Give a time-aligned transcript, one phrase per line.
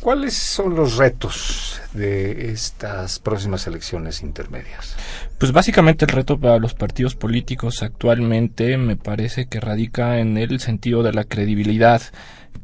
[0.00, 4.96] ¿Cuáles son los retos de estas próximas elecciones intermedias?
[5.38, 10.60] Pues básicamente el reto para los partidos políticos actualmente me parece que radica en el
[10.60, 12.02] sentido de la credibilidad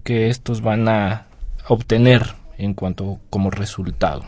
[0.05, 1.27] que estos van a
[1.67, 4.25] obtener en cuanto como resultado.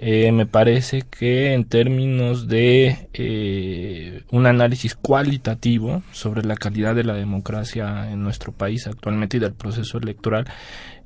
[0.00, 7.02] Eh, me parece que en términos de eh, un análisis cualitativo sobre la calidad de
[7.02, 10.46] la democracia en nuestro país actualmente y del proceso electoral,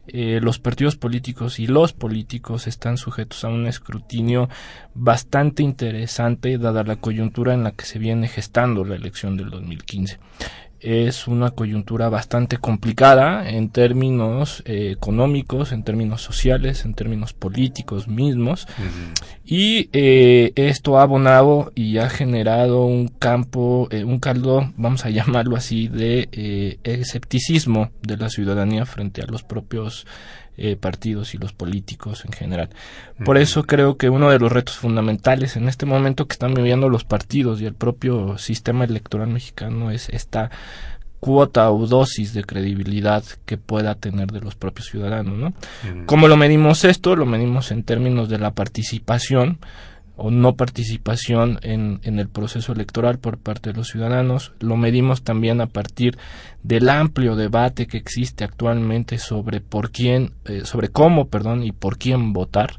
[0.08, 4.50] eh, los partidos políticos y los políticos están sujetos a un escrutinio
[4.92, 10.19] bastante interesante dada la coyuntura en la que se viene gestando la elección del 2015
[10.82, 18.09] es una coyuntura bastante complicada en términos eh, económicos, en términos sociales, en términos políticos
[18.09, 18.66] mismos.
[19.55, 25.11] Y eh, esto ha abonado y ha generado un campo, eh, un caldo, vamos a
[25.11, 30.07] llamarlo así, de escepticismo de la ciudadanía frente a los propios
[30.57, 32.71] eh, partidos y los políticos en general.
[33.27, 36.89] Por eso creo que uno de los retos fundamentales en este momento que están viviendo
[36.89, 40.51] los partidos y el propio sistema electoral mexicano es esta
[41.22, 45.53] cuota o dosis de credibilidad que pueda tener de los propios ciudadanos, ¿no?
[46.05, 47.15] ¿Cómo lo medimos esto?
[47.15, 49.60] Lo medimos en términos de la participación
[50.17, 54.53] o no participación en, en, el proceso electoral por parte de los ciudadanos.
[54.61, 56.19] Lo medimos también a partir
[56.62, 61.99] del amplio debate que existe actualmente sobre por quién, eh, sobre cómo, perdón, y por
[61.99, 62.78] quién votar.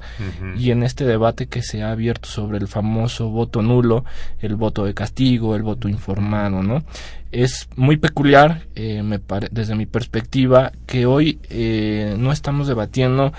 [0.58, 4.06] Y en este debate que se ha abierto sobre el famoso voto nulo,
[4.40, 6.84] el voto de castigo, el voto informado, ¿no?
[7.32, 9.20] Es muy peculiar, eh, me
[9.52, 13.34] desde mi perspectiva, que hoy eh, no estamos debatiendo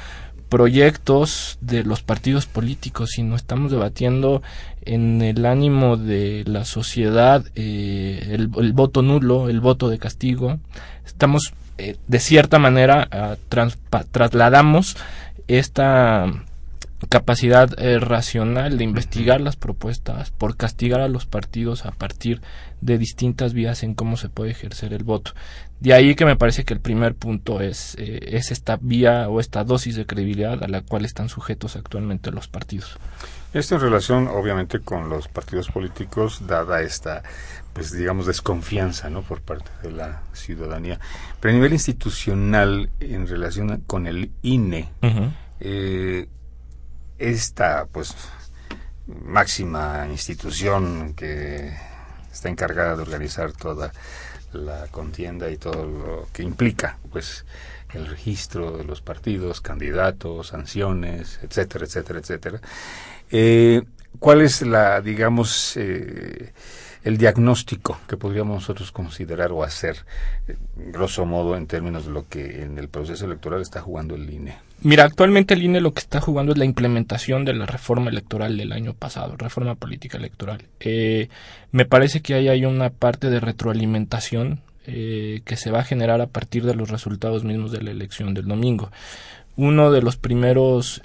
[0.55, 4.41] proyectos de los partidos políticos, sino estamos debatiendo
[4.85, 10.61] en el ánimo de la sociedad eh, el, voto nulo, el voto de castigo.
[11.05, 13.37] Estamos, eh, de cierta manera,
[14.13, 14.97] trasladamos
[15.49, 16.33] esta
[17.09, 22.41] capacidad eh, racional de investigar las propuestas por castigar a los partidos a partir
[22.81, 25.33] de distintas vías en cómo se puede ejercer el voto.
[25.81, 29.41] De ahí que me parece que el primer punto es, eh, es esta vía o
[29.41, 32.99] esta dosis de credibilidad a la cual están sujetos actualmente los partidos.
[33.53, 37.23] Esto en relación, obviamente, con los partidos políticos, dada esta,
[37.73, 39.23] pues digamos, desconfianza, ¿no?
[39.23, 40.99] Por parte de la ciudadanía.
[41.39, 44.89] Pero a nivel institucional, en relación con el INE,
[45.61, 46.27] eh,
[47.19, 48.15] esta pues
[49.07, 51.77] máxima institución que
[52.33, 53.93] está encargada de organizar toda
[54.53, 57.45] la contienda y todo lo que implica, pues,
[57.93, 62.61] el registro de los partidos, candidatos, sanciones, etcétera, etcétera, etcétera.
[63.31, 63.83] Eh,
[64.19, 66.53] ¿Cuál es la, digamos, eh,
[67.05, 69.97] el diagnóstico que podríamos nosotros considerar o hacer,
[70.49, 74.29] eh, grosso modo, en términos de lo que en el proceso electoral está jugando el
[74.29, 74.57] INE?
[74.81, 78.57] Mira, actualmente el INE lo que está jugando es la implementación de la reforma electoral
[78.57, 80.65] del año pasado, reforma política electoral.
[80.81, 81.29] Eh,
[81.73, 86.21] me parece que ahí hay una parte de retroalimentación eh, que se va a generar
[86.23, 88.91] a partir de los resultados mismos de la elección del domingo.
[89.57, 91.01] Uno de los primeros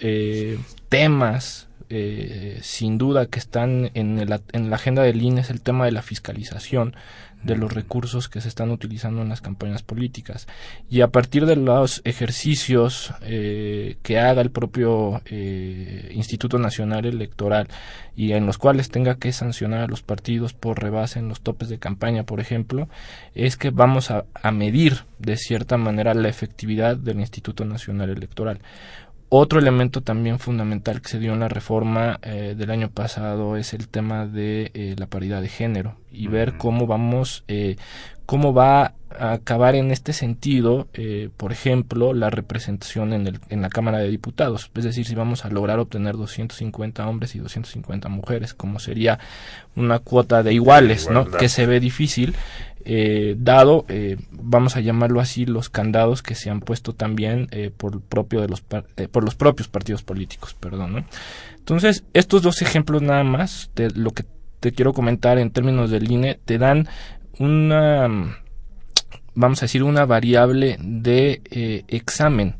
[0.89, 5.91] temas eh, sin duda que están en, la agenda del INE es el tema de
[5.91, 6.95] la fiscalización
[7.43, 10.47] de los recursos que se están utilizando en las campañas políticas.
[10.89, 17.67] Y a partir de los ejercicios eh, que haga el propio eh, Instituto Nacional Electoral
[18.15, 21.69] y en los cuales tenga que sancionar a los partidos por rebase en los topes
[21.69, 22.89] de campaña, por ejemplo,
[23.33, 28.59] es que vamos a medir de cierta manera la efectividad del Instituto Nacional Electoral.
[29.31, 33.75] Otro elemento también fundamental que se dio en la reforma eh, del año pasado es
[33.75, 37.75] el tema de eh, la paridad de género y ver cómo vamos, eh,
[38.25, 43.61] cómo va a acabar en este sentido, eh, por ejemplo, la representación en, el, en
[43.61, 44.71] la Cámara de Diputados.
[44.75, 49.19] Es decir, si vamos a lograr obtener 250 hombres y 250 mujeres, como sería
[49.75, 51.25] una cuota de iguales, ¿no?
[51.29, 52.35] Que se ve difícil.
[52.85, 57.71] Eh, dado, eh, vamos a llamarlo así, los candados que se han puesto también eh,
[57.75, 58.63] por, propio de los
[58.95, 60.93] eh, por los propios partidos políticos, perdón.
[60.93, 61.05] ¿no?
[61.57, 64.23] Entonces, estos dos ejemplos nada más de lo que
[64.59, 66.87] te quiero comentar en términos del INE te dan
[67.37, 68.07] una,
[69.33, 72.55] vamos a decir, una variable de eh, examen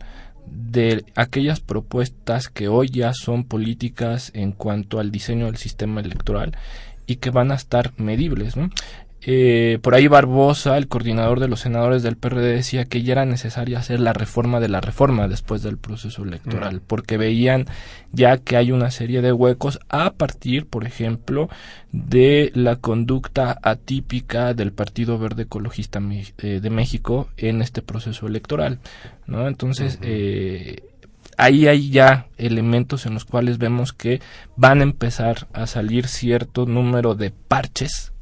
[0.46, 6.58] de aquellas propuestas que hoy ya son políticas en cuanto al diseño del sistema electoral
[7.06, 8.56] y que van a estar medibles.
[8.56, 8.70] ¿no?
[9.22, 13.26] Eh, por ahí Barbosa, el coordinador de los senadores del PRD, decía que ya era
[13.26, 17.66] necesaria hacer la reforma de la reforma después del proceso electoral, porque veían
[18.14, 21.50] ya que hay una serie de huecos a partir, por ejemplo,
[21.92, 26.00] de la conducta atípica del Partido Verde Ecologista
[26.38, 28.80] eh, de México en este proceso electoral,
[29.28, 29.48] ¿no?
[29.50, 30.08] Entonces, uh -huh.
[30.08, 30.84] eh,
[31.36, 34.22] ahí hay ya elementos en los cuales vemos que
[34.56, 38.14] van a empezar a salir cierto número de parches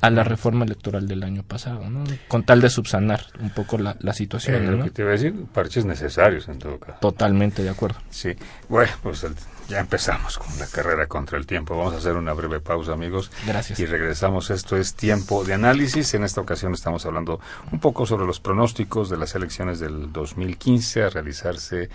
[0.00, 2.04] a la reforma electoral del año pasado, ¿no?
[2.28, 4.56] Con tal de subsanar un poco la, la situación.
[4.56, 4.72] Eh, ¿no?
[4.72, 6.98] Lo que te iba a decir, parches necesarios en todo caso.
[7.00, 7.98] Totalmente de acuerdo.
[8.10, 8.34] Sí.
[8.68, 9.26] Bueno, pues
[9.68, 11.76] ya empezamos con la carrera contra el tiempo.
[11.76, 13.32] Vamos a hacer una breve pausa, amigos.
[13.46, 13.78] Gracias.
[13.80, 14.50] Y regresamos.
[14.50, 16.14] Esto es Tiempo de Análisis.
[16.14, 17.40] En esta ocasión estamos hablando
[17.72, 21.88] un poco sobre los pronósticos de las elecciones del 2015 a realizarse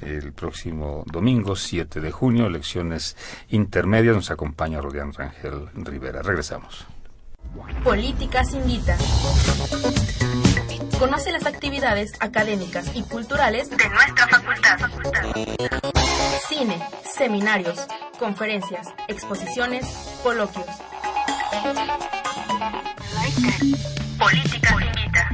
[0.00, 3.16] el próximo domingo, 7 de junio, elecciones
[3.50, 4.14] intermedias.
[4.16, 6.22] Nos acompaña Rodián Rangel Rivera.
[6.22, 6.86] Regresamos.
[7.84, 8.96] Políticas Invita.
[10.98, 14.78] Conoce las actividades académicas y culturales de nuestra facultad.
[16.48, 17.86] Cine, seminarios,
[18.18, 19.86] conferencias, exposiciones,
[20.22, 20.66] coloquios.
[24.18, 25.30] Políticas Invita.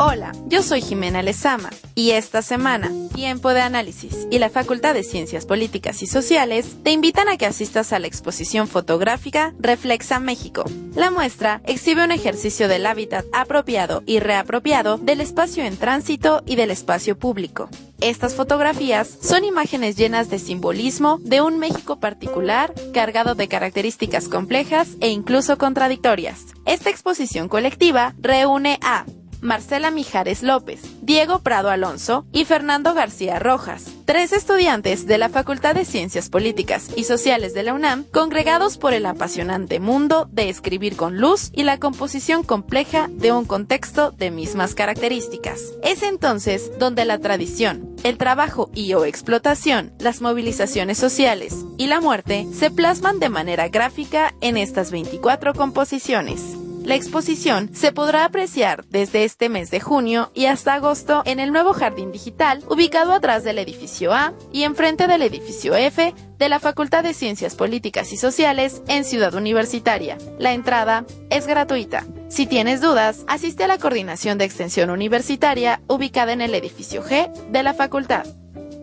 [0.00, 5.02] Hola, yo soy Jimena Lezama y esta semana Tiempo de Análisis y la Facultad de
[5.02, 10.62] Ciencias Políticas y Sociales te invitan a que asistas a la exposición fotográfica Reflexa México.
[10.94, 16.54] La muestra exhibe un ejercicio del hábitat apropiado y reapropiado del espacio en tránsito y
[16.54, 17.68] del espacio público.
[18.00, 24.90] Estas fotografías son imágenes llenas de simbolismo de un México particular, cargado de características complejas
[25.00, 26.46] e incluso contradictorias.
[26.66, 29.04] Esta exposición colectiva reúne a
[29.40, 35.74] Marcela Mijares López, Diego Prado Alonso y Fernando García Rojas, tres estudiantes de la Facultad
[35.74, 40.96] de Ciencias Políticas y Sociales de la UNAM, congregados por el apasionante mundo de escribir
[40.96, 45.60] con luz y la composición compleja de un contexto de mismas características.
[45.82, 52.00] Es entonces donde la tradición, el trabajo y o explotación, las movilizaciones sociales y la
[52.00, 56.67] muerte se plasman de manera gráfica en estas 24 composiciones.
[56.88, 61.52] La exposición se podrá apreciar desde este mes de junio y hasta agosto en el
[61.52, 66.60] nuevo jardín digital ubicado atrás del edificio A y enfrente del edificio F de la
[66.60, 70.16] Facultad de Ciencias Políticas y Sociales en Ciudad Universitaria.
[70.38, 72.06] La entrada es gratuita.
[72.30, 77.30] Si tienes dudas, asiste a la coordinación de extensión universitaria ubicada en el edificio G
[77.50, 78.24] de la facultad.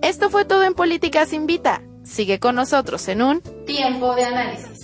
[0.04, 1.82] Esto fue todo en Políticas Invita.
[2.04, 4.75] Sigue con nosotros en un tiempo de análisis.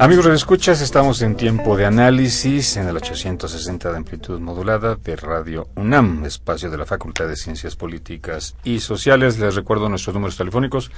[0.00, 5.14] Amigos de escuchas, estamos en tiempo de análisis en el 860 de amplitud modulada de
[5.14, 9.38] Radio UNAM, espacio de la Facultad de Ciencias Políticas y Sociales.
[9.38, 10.90] Les recuerdo nuestros números telefónicos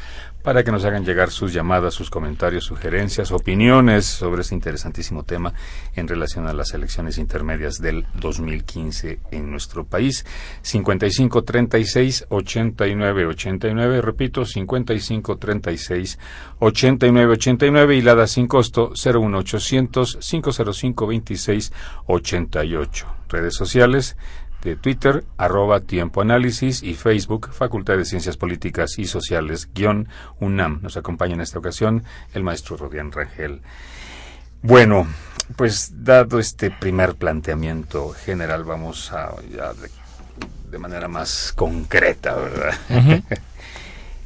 [0.45, 5.53] para que nos hagan llegar sus llamadas, sus comentarios, sugerencias, opiniones sobre este interesantísimo tema
[5.97, 10.25] en relación a las elecciones intermedias del 2015 en nuestro país.
[10.63, 16.19] 55 36 89 89, repito, 55 36
[16.61, 21.73] 89 89 y la da sin costo 01800 505 26
[22.07, 23.07] 88.
[23.29, 24.17] Redes sociales
[24.63, 30.09] de Twitter, arroba Tiempo Análisis y Facebook, Facultad de Ciencias Políticas y Sociales, guion
[30.41, 30.81] UNAM.
[30.83, 33.61] Nos acompaña en esta ocasión el maestro Rodián Rangel.
[34.63, 35.09] Bueno,
[35.57, 39.35] pues dado este primer planteamiento general, vamos a
[40.71, 42.75] de, manera más concreta, ¿verdad?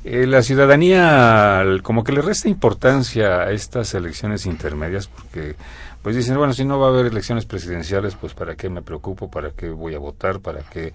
[0.09, 5.57] Eh, la ciudadanía como que le resta importancia a estas elecciones intermedias porque
[6.01, 9.29] pues dicen, bueno, si no va a haber elecciones presidenciales, pues para qué me preocupo,
[9.29, 10.93] para qué voy a votar, para qué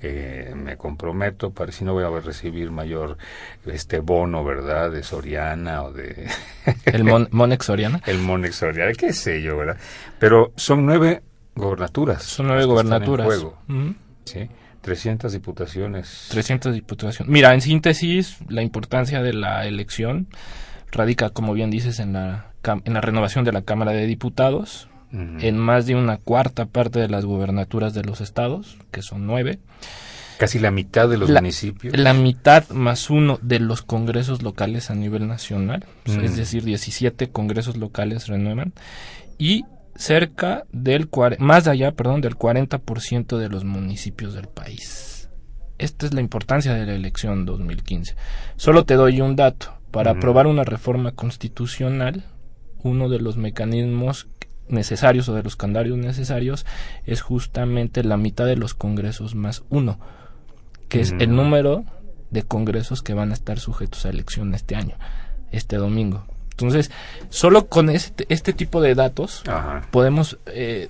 [0.00, 3.18] eh, me comprometo, para si no voy a recibir mayor
[3.66, 4.90] este bono, ¿verdad?
[4.90, 6.26] De Soriana o de...
[6.86, 8.00] ¿El Monex Soriana?
[8.06, 9.76] El Monex Soriana, qué sé yo, ¿verdad?
[10.18, 11.22] Pero son nueve
[11.54, 12.22] gobernaturas.
[12.22, 13.26] Son nueve gobernaturas.
[13.26, 13.58] juego,
[14.24, 14.48] ¿sí?
[14.84, 16.26] 300 diputaciones.
[16.28, 17.32] 300 diputaciones.
[17.32, 20.28] Mira, en síntesis, la importancia de la elección
[20.92, 25.56] radica, como bien dices, en la, en la renovación de la Cámara de Diputados, en
[25.56, 29.60] más de una cuarta parte de las gubernaturas de los estados, que son nueve.
[30.38, 31.96] Casi la mitad de los municipios.
[31.96, 37.76] La mitad más uno de los congresos locales a nivel nacional, es decir, 17 congresos
[37.76, 38.72] locales renuevan.
[39.38, 39.64] Y
[39.96, 41.08] cerca del
[41.38, 45.28] más allá, perdón, del 40% de los municipios del país.
[45.78, 48.14] Esta es la importancia de la elección 2015.
[48.56, 49.74] Solo te doy un dato.
[49.90, 52.24] Para aprobar una reforma constitucional,
[52.82, 54.26] uno de los mecanismos
[54.68, 56.66] necesarios o de los candarios necesarios
[57.04, 60.00] es justamente la mitad de los congresos más uno,
[60.88, 61.84] que es el número
[62.30, 64.96] de congresos que van a estar sujetos a elección este año,
[65.52, 66.26] este domingo.
[66.54, 66.92] Entonces,
[67.30, 69.42] solo con este, este tipo de datos
[69.90, 70.88] podemos eh,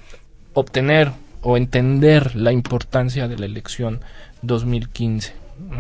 [0.53, 4.01] obtener o entender la importancia de la elección
[4.43, 5.33] 2015.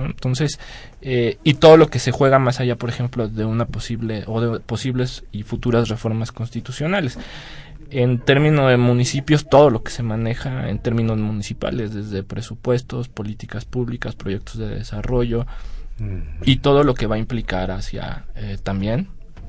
[0.06, 0.58] Entonces,
[1.02, 4.40] eh, y todo lo que se juega más allá, por ejemplo, de una posible o
[4.40, 7.18] de posibles y futuras reformas constitucionales.
[7.90, 13.66] En términos de municipios, todo lo que se maneja en términos municipales, desde presupuestos, políticas
[13.66, 15.46] públicas, proyectos de desarrollo
[16.42, 19.08] y todo lo que va a implicar hacia eh, también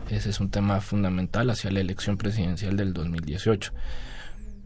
[0.10, 3.72] ese es un tema fundamental hacia la elección presidencial del 2018.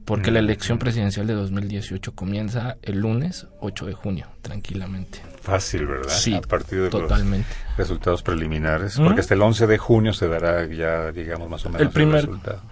[0.05, 5.22] Porque la elección presidencial de 2018 comienza el lunes 8 de junio, tranquilamente.
[5.43, 6.10] Fácil, ¿verdad?
[6.10, 7.48] Sí, a partir de totalmente.
[7.69, 8.98] los resultados preliminares.
[8.98, 12.25] Porque hasta el 11 de junio se dará ya, digamos, más o menos el, primer,
[12.25, 12.63] resultado.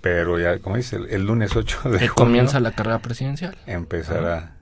[0.00, 2.14] Pero ya, como dice, el, lunes 8 de junio.
[2.16, 3.56] Comienza la carrera presidencial.
[3.66, 4.57] Empezará.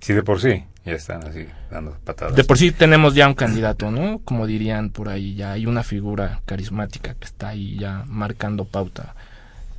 [0.00, 0.64] Sí, de por sí.
[0.84, 2.34] Ya están así dando patadas.
[2.34, 4.20] De por sí tenemos ya un candidato, ¿no?
[4.24, 9.14] Como dirían por ahí, ya hay una figura carismática que está ahí ya marcando pauta.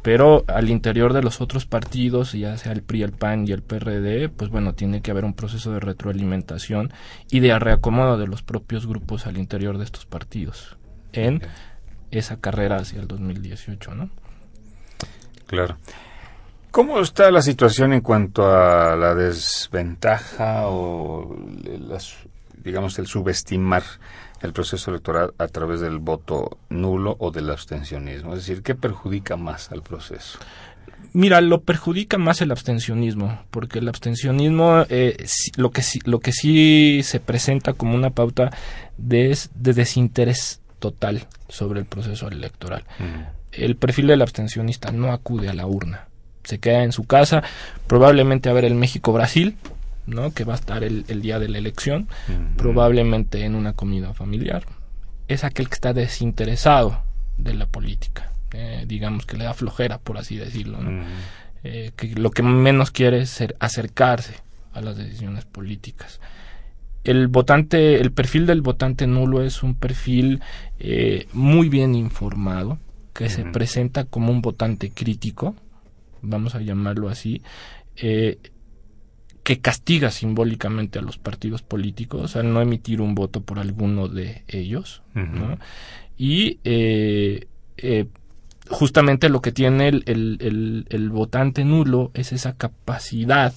[0.03, 3.61] Pero al interior de los otros partidos, ya sea el PRI, el PAN y el
[3.61, 6.91] PRD, pues bueno, tiene que haber un proceso de retroalimentación
[7.29, 10.77] y de reacomodo de los propios grupos al interior de estos partidos
[11.13, 11.41] en
[12.09, 14.09] esa carrera hacia el 2018, ¿no?
[15.45, 15.77] Claro.
[16.71, 21.35] ¿Cómo está la situación en cuanto a la desventaja o
[22.63, 23.83] digamos el subestimar
[24.41, 28.33] el proceso electoral a través del voto nulo o del abstencionismo?
[28.33, 30.39] Es decir, ¿qué perjudica más al proceso?
[31.11, 35.25] Mira, lo perjudica más el abstencionismo, porque el abstencionismo eh,
[35.57, 38.49] lo que sí, lo que sí se presenta como una pauta
[38.97, 42.85] de, de desinterés total sobre el proceso electoral.
[43.51, 46.07] El perfil del abstencionista no acude a la urna
[46.43, 47.43] se queda en su casa,
[47.87, 49.57] probablemente a ver el México-Brasil,
[50.05, 50.33] ¿no?
[50.33, 52.07] que va a estar el, día de la elección,
[52.57, 54.63] probablemente en una comida familiar.
[55.27, 57.03] Es aquel que está desinteresado
[57.37, 60.79] de la política, eh, digamos que le da flojera, por así decirlo.
[61.63, 64.33] Eh, que lo que menos quiere es acercarse
[64.73, 66.19] a las decisiones políticas.
[67.03, 70.41] El votante, el perfil del votante nulo es un perfil
[70.79, 72.77] eh, muy bien informado,
[73.13, 75.55] que se presenta como un votante crítico,
[76.21, 77.41] vamos a llamarlo así,
[77.95, 78.39] eh,
[79.43, 84.43] que castiga simbólicamente a los partidos políticos al no emitir un voto por alguno de
[84.47, 85.01] ellos.
[86.17, 87.47] Y eh,
[87.77, 88.05] eh,
[88.69, 93.53] justamente lo que tiene el, el, votante nulo es esa capacidad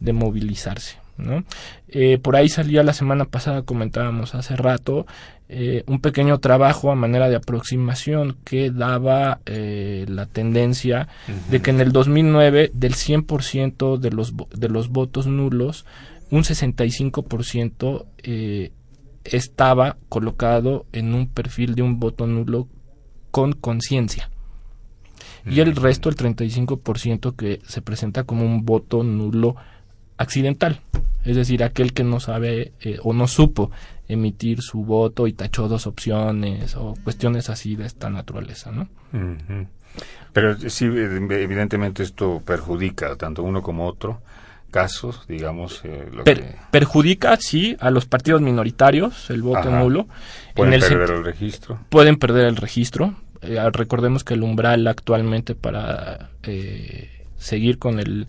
[0.00, 0.98] de movilizarse.
[1.18, 1.44] ¿No?
[1.88, 5.06] Eh, por ahí salía la semana pasada, comentábamos hace rato,
[5.50, 11.08] eh, un pequeño trabajo a manera de aproximación que daba eh, la tendencia
[11.50, 15.86] de que en el 2009 del 100% de los, de los votos nulos,
[16.30, 18.72] un 65% eh,
[19.24, 22.68] estaba colocado en un perfil de un voto nulo
[23.30, 24.30] con conciencia.
[25.46, 29.56] Y el resto, el 35%, que se presenta como un voto nulo
[30.18, 30.80] accidental.
[31.24, 33.70] Es decir, aquel que no sabe eh, o no supo
[34.08, 38.88] emitir su voto y tachó dos opciones o cuestiones así de esta naturaleza, ¿no?
[40.32, 44.20] Pero sí, evidentemente esto perjudica tanto uno como otro
[44.70, 45.80] casos, digamos.
[45.84, 49.80] eh, lo Per- que perjudica, sí, a los partidos minoritarios el voto Ajá.
[49.80, 50.06] nulo.
[50.54, 51.78] pueden el perder el registro.
[51.88, 53.14] pueden perder el registro.
[53.40, 57.08] Eh, recordemos que el umbral actualmente para eh,
[57.38, 58.26] seguir con el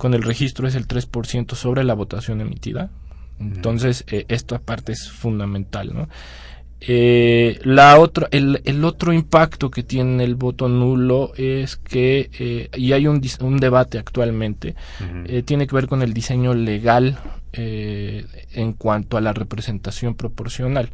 [0.00, 2.88] con el registro es el 3% sobre la votación emitida.
[3.38, 6.08] Entonces, eh, esta parte es fundamental, ¿no?
[6.80, 12.70] Eh, la otra, el, el otro impacto que tiene el voto nulo es que, eh,
[12.74, 14.74] y hay un, un debate actualmente,
[15.26, 17.18] eh, tiene que ver con el diseño legal
[17.52, 20.88] eh, en cuanto a la representación proporcional.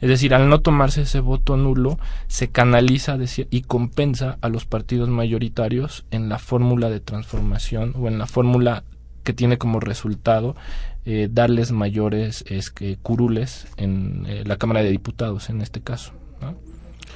[0.00, 3.16] Es decir, al no tomarse ese voto nulo, se canaliza
[3.50, 8.84] y compensa a los partidos mayoritarios en la fórmula de transformación o en la fórmula
[9.24, 10.54] que tiene como resultado
[11.04, 16.12] eh, darles mayores es que curules en eh, la Cámara de Diputados en este caso.
[16.40, 16.54] ¿no?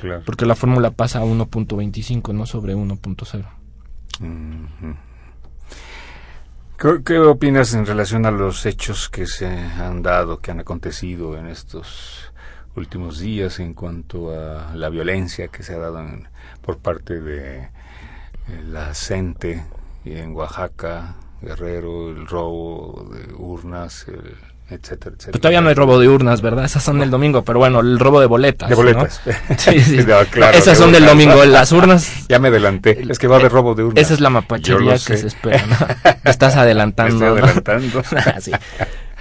[0.00, 0.22] Claro.
[0.24, 3.46] Porque la fórmula pasa a 1.25, no sobre 1.0.
[4.20, 4.96] Ujú.
[6.78, 11.36] ¿Qué, qué opinas en relación a los hechos que se han dado, que han acontecido
[11.38, 12.31] en estos
[12.76, 16.28] últimos días en cuanto a la violencia que se ha dado en-
[16.62, 17.68] por parte de eh,
[18.68, 19.62] la CENTE
[20.04, 24.36] en Oaxaca, Guerrero, el robo de urnas, el-
[24.70, 25.32] etcétera, etcétera?
[25.32, 26.64] Pero todavía no hay robo de urnas, ¿verdad?
[26.64, 28.70] Esas son del domingo, pero bueno, el robo de boletas.
[28.70, 28.80] De ¿no?
[28.82, 29.20] boletas.
[29.58, 29.96] Sí, sí.
[29.98, 31.44] No, claro, esas de son del domingo.
[31.44, 32.10] Las urnas.
[32.28, 33.04] Ya me adelanté.
[33.10, 34.02] Es que va a haber robo de urnas.
[34.02, 35.16] Esa es la mapachería que sé.
[35.18, 35.76] se espera, ¿no?
[36.24, 37.18] Estás adelantando.
[37.18, 37.46] Me estoy ¿no?
[37.46, 38.02] adelantando.
[38.40, 38.52] Sí.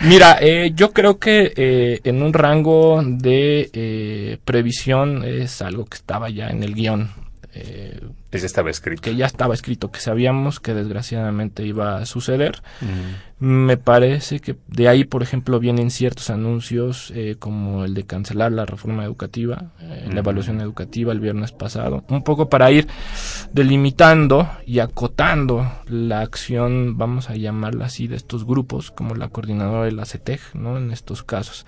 [0.04, 5.96] Mira, eh, yo creo que eh, en un rango de eh, previsión es algo que
[5.96, 7.12] estaba ya en el guion.
[7.54, 8.00] Eh,
[8.32, 9.02] Ese estaba escrito.
[9.02, 12.62] que ya estaba escrito, que sabíamos que desgraciadamente iba a suceder.
[13.40, 18.52] Me parece que de ahí, por ejemplo, vienen ciertos anuncios eh, como el de cancelar
[18.52, 22.88] la reforma educativa, eh, la evaluación educativa el viernes pasado, un poco para ir
[23.52, 29.86] delimitando y acotando la acción, vamos a llamarla así, de estos grupos, como la coordinadora
[29.86, 30.78] de la CETEG, ¿no?
[30.78, 31.66] En estos casos.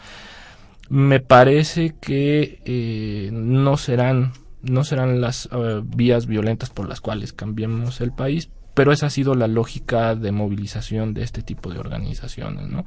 [0.90, 7.34] Me parece que eh, no serán no serán las eh, vías violentas por las cuales
[7.34, 11.80] cambiemos el país, pero esa ha sido la lógica de movilización de este tipo de
[11.80, 12.86] organizaciones, ¿no?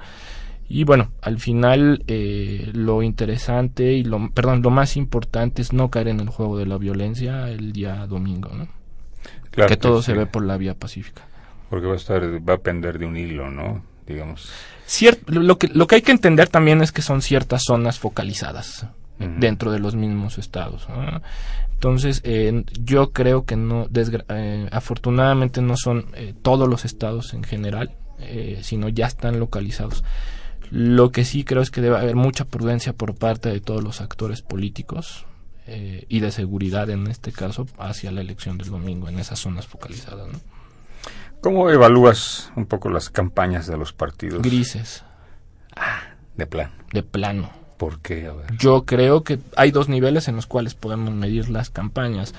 [0.68, 5.90] Y bueno, al final eh, lo interesante y lo, perdón, lo más importante es no
[5.90, 8.66] caer en el juego de la violencia el día domingo, ¿no?
[9.52, 10.06] Claro que todo sí.
[10.06, 11.22] se ve por la vía pacífica.
[11.70, 13.84] Porque va a estar, va a pender de un hilo, ¿no?
[14.06, 14.50] Digamos.
[14.88, 18.86] Cier- lo, que, lo que hay que entender también es que son ciertas zonas focalizadas
[19.18, 20.88] dentro de los mismos estados.
[20.88, 21.22] ¿no?
[21.76, 27.44] Entonces, eh, yo creo que no, eh, afortunadamente no son eh, todos los estados en
[27.44, 30.02] general, eh, sino ya están localizados.
[30.70, 34.00] Lo que sí creo es que debe haber mucha prudencia por parte de todos los
[34.00, 35.26] actores políticos
[36.08, 40.28] y de seguridad en este caso hacia la elección del domingo en esas zonas focalizadas.
[40.32, 40.38] ¿no?
[41.40, 44.42] ¿Cómo evalúas un poco las campañas de los partidos?
[44.42, 45.04] Grises.
[46.36, 46.70] De plan.
[46.92, 47.50] De plano.
[47.76, 48.26] ¿Por qué?
[48.26, 48.56] A ver.
[48.58, 52.34] Yo creo que hay dos niveles en los cuales podemos medir las campañas.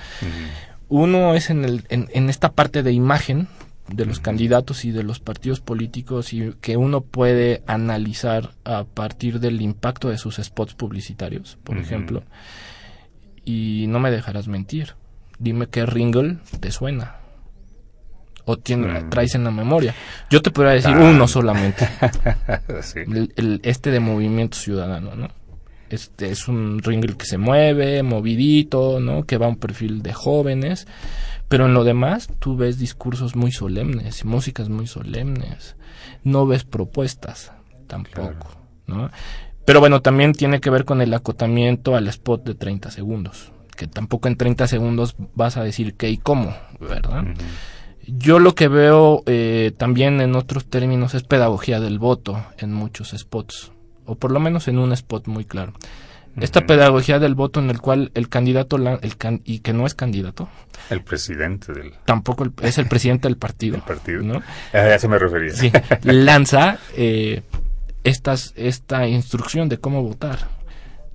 [0.88, 3.48] Uno es en, el, en, en esta parte de imagen
[3.88, 9.40] de los candidatos y de los partidos políticos y que uno puede analizar a partir
[9.40, 12.22] del impacto de sus spots publicitarios, por ejemplo.
[13.44, 14.94] Y no me dejarás mentir.
[15.38, 17.17] Dime qué Ringle te suena.
[18.50, 19.94] O tiene, traes en la memoria.
[20.30, 21.10] Yo te podría decir Ah.
[21.10, 21.86] uno solamente.
[22.82, 23.00] Sí.
[23.00, 25.28] El- el- este de Movimiento Ciudadano, ¿no?
[25.90, 29.24] Este es un ringle que se mueve, movidito, ¿no?
[29.24, 30.86] Que va a un perfil de jóvenes.
[31.48, 35.76] Pero en lo demás, tú ves discursos muy solemnes y músicas muy solemnes.
[36.24, 37.52] No ves propuestas
[37.86, 38.48] tampoco,
[38.86, 39.10] ¿no?
[39.66, 43.52] Pero bueno, también tiene que ver con el acotamiento al spot de 30 segundos.
[43.76, 47.24] Que tampoco en 30 segundos vas a decir qué y cómo, ¿verdad?
[48.10, 53.10] Yo lo que veo eh, también en otros términos es pedagogía del voto en muchos
[53.10, 53.70] spots,
[54.06, 55.74] o por lo menos en un spot muy claro.
[56.40, 59.86] Esta pedagogía del voto en el cual el candidato, la- el can- y que no
[59.86, 60.48] es candidato,
[60.88, 63.78] El presidente del tampoco el- es el presidente del partido.
[63.86, 64.22] partido.
[64.22, 64.34] ¿no?
[64.72, 65.52] Ah, a eso me refería.
[65.52, 65.70] Sí,
[66.04, 67.42] lanza eh,
[68.04, 70.48] estas, esta instrucción de cómo votar.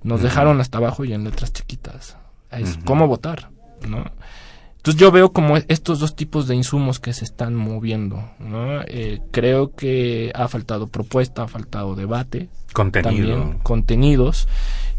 [0.02, 2.18] Nos dejaron hasta abajo y en letras chiquitas.
[2.50, 3.48] Es cómo votar,
[3.88, 4.04] ¿no?
[4.84, 8.82] Entonces yo veo como estos dos tipos de insumos que se están moviendo, ¿no?
[8.82, 12.50] Eh, creo que ha faltado propuesta, ha faltado debate.
[12.74, 13.56] Contenido.
[13.62, 14.46] contenidos.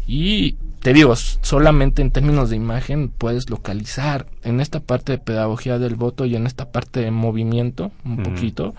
[0.08, 5.78] Y te digo, solamente en términos de imagen puedes localizar en esta parte de pedagogía
[5.78, 8.74] del voto y en esta parte de movimiento, un poquito,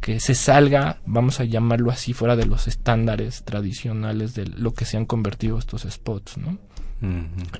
[0.00, 4.86] que se salga, vamos a llamarlo así, fuera de los estándares tradicionales de lo que
[4.86, 6.56] se han convertido estos spots, ¿no?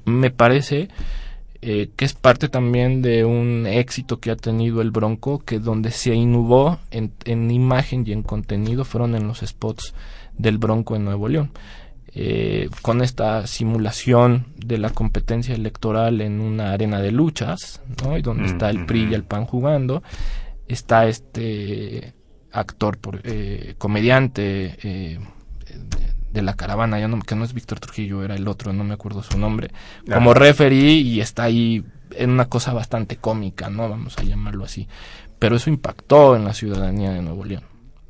[0.06, 0.88] Me parece
[1.62, 5.90] eh, que es parte también de un éxito que ha tenido el Bronco, que donde
[5.90, 9.94] se innovó en, en imagen y en contenido fueron en los spots
[10.36, 11.50] del Bronco en Nuevo León.
[12.12, 18.18] Eh, con esta simulación de la competencia electoral en una arena de luchas, ¿no?
[18.18, 20.02] Y donde está el PRI y el PAN jugando,
[20.66, 22.14] está este
[22.50, 25.20] actor, por, eh, comediante, eh,
[26.32, 28.94] de la caravana, ya no, que no es Víctor Trujillo, era el otro, no me
[28.94, 29.70] acuerdo su nombre,
[30.12, 33.88] como referee y está ahí en una cosa bastante cómica, ¿no?
[33.88, 34.88] Vamos a llamarlo así.
[35.38, 37.64] Pero eso impactó en la ciudadanía de Nuevo León,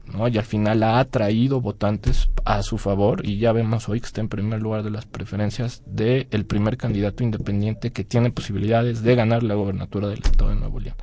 [0.07, 0.27] ¿no?
[0.29, 4.21] Y al final ha atraído votantes a su favor y ya vemos hoy que está
[4.21, 9.15] en primer lugar de las preferencias del el primer candidato independiente que tiene posibilidades de
[9.15, 10.97] ganar la gobernatura del estado de Nuevo León.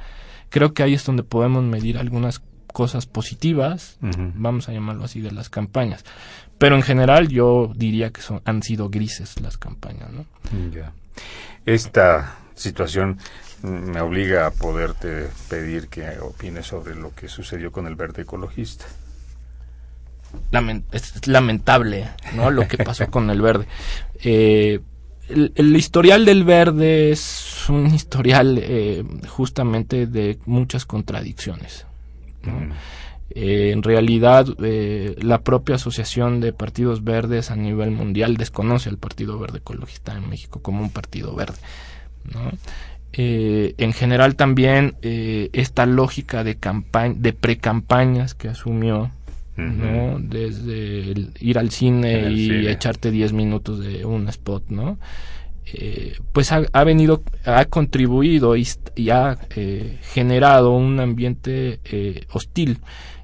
[0.50, 2.42] Creo que ahí es donde podemos medir algunas
[2.78, 6.06] cosas positivas, vamos a llamarlo así, de las campañas.
[6.60, 10.28] Pero en general yo diría que son, han sido grises las campañas, ¿no?
[11.66, 13.18] Esta situación
[13.64, 18.86] me obliga a poderte pedir que opines sobre lo que sucedió con el verde ecologista.
[20.92, 22.52] es lamentable, ¿no?
[22.52, 23.66] Lo que pasó con el verde.
[24.24, 24.82] Eh,
[25.30, 31.88] el, historial del verde es un historial eh, justamente de muchas contradicciones.
[33.30, 38.98] Eh, en realidad, eh, la propia Asociación de Partidos Verdes a nivel mundial desconoce al
[38.98, 41.58] Partido Verde Ecologista en México como un partido verde.
[43.14, 49.12] Eh, en general también esta lógica de campaña, de precampañas que asumió
[50.20, 55.00] desde ir al cine y echarte 10 minutos de un spot, ¿no?
[55.74, 58.66] Eh, pues ha, venido, ha contribuido y,
[59.10, 62.80] ha eh, generado un ambiente eh, hostil.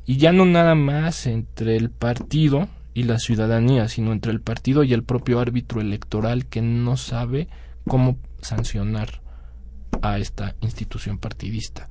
[0.06, 4.84] Y ya no nada más entre el partido y la ciudadanía, sino entre el partido
[4.84, 7.48] y el propio árbitro electoral que no sabe
[7.88, 9.22] cómo sancionar
[10.02, 11.88] a esta institución partidista.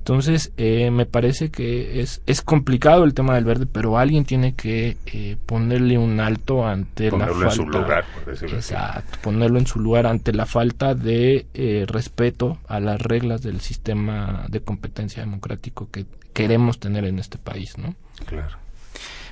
[0.00, 4.54] Entonces, eh, me parece que es, es complicado el tema del verde, pero alguien tiene
[4.54, 7.44] que eh, ponerle un alto ante la falta.
[7.44, 12.80] En su lugar, exacto, ponerlo en su lugar ante la falta de eh, respeto a
[12.80, 17.94] las reglas del sistema de competencia democrático que queremos tener en este país, ¿no?
[18.24, 18.56] Claro.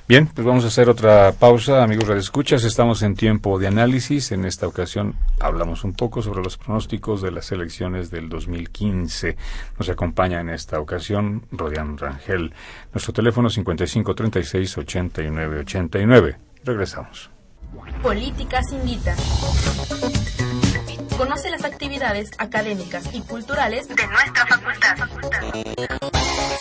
[0.09, 2.63] Bien, pues vamos a hacer otra pausa, amigos de Escuchas.
[2.63, 4.31] Estamos en tiempo de análisis.
[4.31, 9.37] En esta ocasión hablamos un poco sobre los pronósticos de las elecciones del 2015.
[9.77, 12.55] Nos acompaña en esta ocasión Rodián Rangel.
[12.91, 16.37] Nuestro teléfono 5536-8989.
[16.65, 17.29] Regresamos.
[18.01, 19.15] Políticas Invita.
[21.19, 24.97] Conoce las actividades académicas y culturales de nuestra facultad.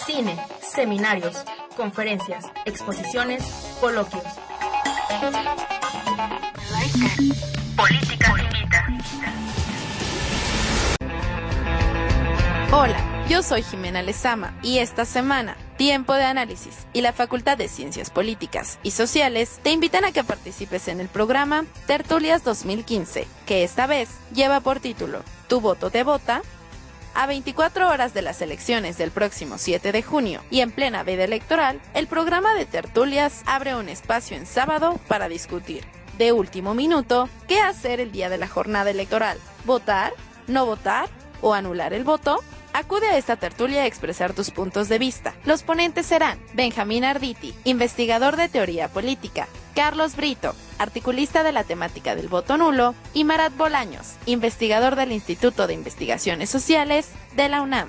[0.04, 1.42] Cine, seminarios,
[1.78, 3.44] conferencias, exposiciones,
[3.80, 4.24] coloquios.
[7.76, 8.86] Política Invita.
[12.72, 17.68] Hola, yo soy Jimena Lezama y esta semana Tiempo de Análisis y la Facultad de
[17.68, 23.62] Ciencias Políticas y Sociales te invitan a que participes en el programa Tertulias 2015, que
[23.62, 26.42] esta vez lleva por título Tu voto te vota
[27.18, 31.24] a 24 horas de las elecciones del próximo 7 de junio y en plena veda
[31.24, 35.82] electoral, el programa de tertulias abre un espacio en sábado para discutir,
[36.16, 39.36] de último minuto, qué hacer el día de la jornada electoral.
[39.64, 40.12] ¿Votar?
[40.46, 41.08] ¿No votar?
[41.40, 42.38] ¿O anular el voto?
[42.72, 45.34] Acude a esta tertulia a expresar tus puntos de vista.
[45.44, 52.14] Los ponentes serán Benjamín Arditi, investigador de teoría política, Carlos Brito, articulista de la temática
[52.14, 57.88] del voto nulo, y Marat Bolaños, investigador del Instituto de Investigaciones Sociales de la UNAM.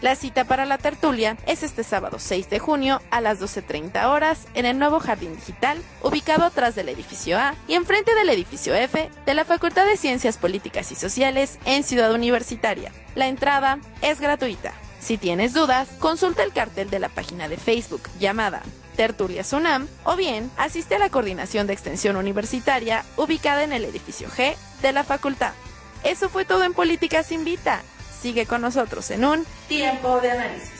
[0.00, 4.46] La cita para la tertulia es este sábado 6 de junio a las 12.30 horas
[4.54, 9.10] en el nuevo Jardín Digital, ubicado atrás del edificio A y enfrente del edificio F
[9.26, 12.92] de la Facultad de Ciencias Políticas y Sociales en Ciudad Universitaria.
[13.16, 14.72] La entrada es gratuita.
[15.00, 18.62] Si tienes dudas, consulta el cartel de la página de Facebook llamada
[18.94, 24.28] Tertulia Sunam o bien asiste a la coordinación de extensión universitaria ubicada en el edificio
[24.28, 25.54] G de la facultad.
[26.04, 27.82] Eso fue todo en Políticas Invita.
[28.20, 30.72] Sigue con nosotros en un tiempo de análisis.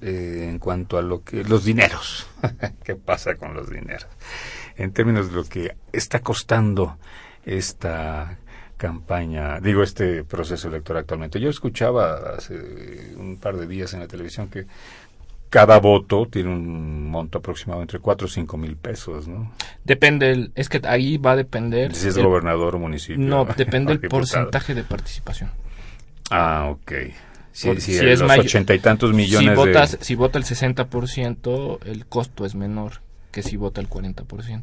[0.00, 2.26] eh, en cuanto a lo que los dineros,
[2.84, 4.08] ¿qué pasa con los dineros?
[4.74, 6.98] En términos de lo que está costando
[7.44, 8.38] esta
[8.76, 11.38] campaña, digo, este proceso electoral actualmente.
[11.38, 14.66] Yo escuchaba hace un par de días en la televisión que
[15.52, 19.52] cada voto tiene un monto aproximado entre 4 o 5 mil pesos, ¿no?
[19.84, 21.94] Depende, es que ahí va a depender...
[21.94, 23.22] Si es gobernador o municipio.
[23.22, 25.50] No, depende el porcentaje de participación.
[26.30, 26.92] Ah, ok.
[27.52, 32.06] Si, si, es los ochenta y tantos millones si votas, Si vota el 60%, el
[32.06, 34.62] costo es menor que si vota el 40%.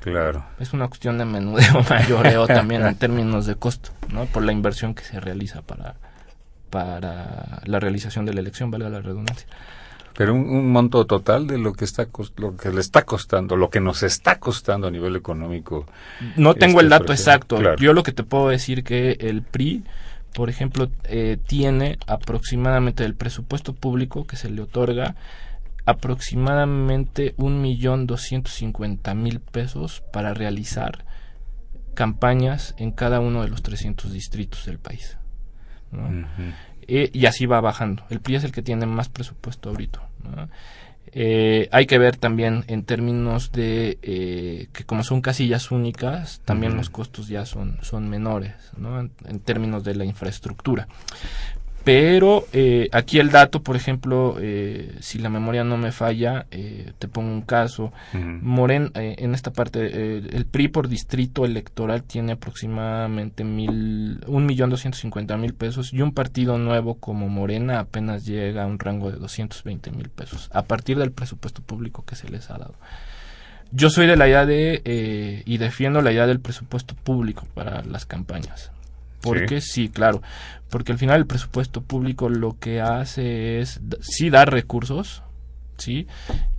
[0.00, 0.46] Claro.
[0.58, 4.24] Es una cuestión de menudeo mayoreo también en términos de costo, ¿no?
[4.24, 5.96] Por la inversión que se realiza para,
[6.70, 9.46] para la realización de la elección, valga la redundancia.
[10.16, 13.80] Pero un, monto total de lo que está lo que le está costando, lo que
[13.80, 15.86] nos está costando a nivel económico.
[16.36, 17.76] No tengo el este dato exacto.
[17.76, 19.84] Yo lo que te puedo decir que el PRI
[20.34, 25.14] por ejemplo, eh, tiene aproximadamente del presupuesto público que se le otorga
[25.86, 31.04] aproximadamente un millón doscientos cincuenta mil pesos para realizar
[31.94, 35.16] campañas en cada uno de los 300 distritos del país.
[36.88, 38.04] Eh, y así va bajando.
[38.10, 40.08] El PRI es el que tiene más presupuesto ahorita.
[40.22, 40.48] ¿no?
[41.16, 46.76] Eh, hay que ver también en términos de eh, que como son casillas únicas, también
[46.76, 48.98] los costos ya son, son menores, ¿no?
[48.98, 50.88] en, términos de la infraestructura.
[51.84, 56.92] Pero eh, aquí el dato, por ejemplo, eh, si la memoria no me falla, eh,
[56.98, 57.92] te pongo un caso.
[58.14, 65.02] Moren, en esta parte, el PRI por distrito electoral tiene aproximadamente mil, un millón doscientos
[65.02, 69.18] cincuenta mil pesos y un partido nuevo como Morena apenas llega a un rango de
[69.18, 72.76] doscientos veinte mil pesos a partir del presupuesto público que se les ha dado.
[73.72, 78.06] Yo soy de la idea de, y defiendo la idea del presupuesto público para las
[78.06, 78.70] campañas.
[79.24, 79.88] Porque sí.
[79.88, 80.22] claro,
[80.70, 85.22] porque al final el presupuesto público lo que hace es sí dar recursos,
[85.76, 86.06] sí,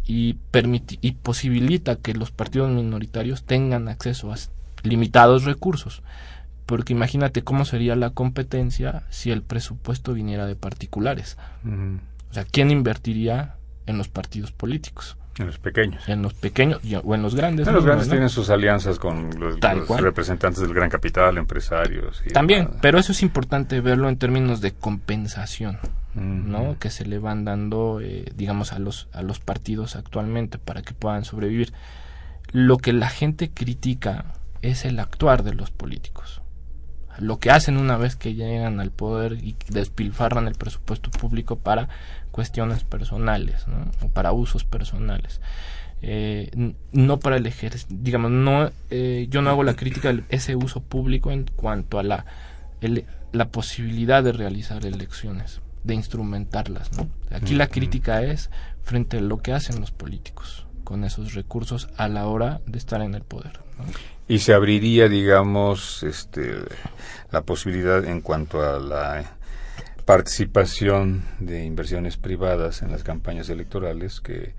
[0.06, 4.38] y permite y posibilita que los partidos minoritarios tengan acceso a
[4.84, 6.01] limitados recursos.
[6.65, 11.38] Porque imagínate cómo sería la competencia si el presupuesto viniera de particulares.
[12.32, 15.15] O sea, ¿quién invertiría en los partidos políticos?
[15.38, 16.08] En los pequeños.
[16.08, 17.67] En los pequeños o en los grandes.
[17.67, 19.60] los grandes tienen sus alianzas con los,
[20.00, 22.24] representantes del gran capital, empresarios.
[22.34, 25.80] También, pero eso es importante verlo en términos de compensación,
[26.13, 26.78] ¿no?
[26.80, 30.93] Que se le van dando, eh, digamos, a los, a los partidos actualmente para que
[30.93, 31.74] puedan sobrevivir.
[32.52, 34.26] Lo que la gente critica
[34.62, 36.41] es el actuar de los políticos.
[37.19, 41.89] Lo que hacen una vez que llegan al poder y despilfarran el presupuesto público para
[42.32, 43.91] cuestiones personales ¿no?
[44.06, 45.41] o para usos personales.
[46.01, 50.56] Eh, no para el ejército, digamos, no, eh, yo no hago la crítica de ese
[50.56, 52.25] uso público en cuanto a la,
[53.32, 56.91] la posibilidad de realizar elecciones, de instrumentarlas.
[56.97, 57.08] ¿no?
[57.32, 58.51] Aquí la crítica es
[58.84, 63.01] frente a lo que hacen los políticos con esos recursos a la hora de estar
[63.01, 63.60] en el poder.
[64.27, 66.55] Y se abriría, digamos, este,
[67.31, 69.35] la posibilidad en cuanto a la
[70.05, 74.53] participación de inversiones privadas en las campañas electorales que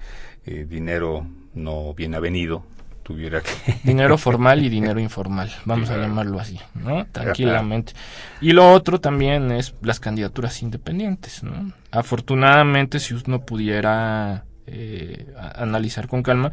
[0.45, 2.65] eh, dinero no bien avenido
[3.05, 3.51] tuviera que
[3.85, 7.93] dinero formal y dinero informal vamos a llamarlo así no tranquilamente.
[8.41, 16.09] Y lo otro también es las candidaturas independientes no afortunadamente si uno pudiera eh, analizar
[16.09, 16.53] con calma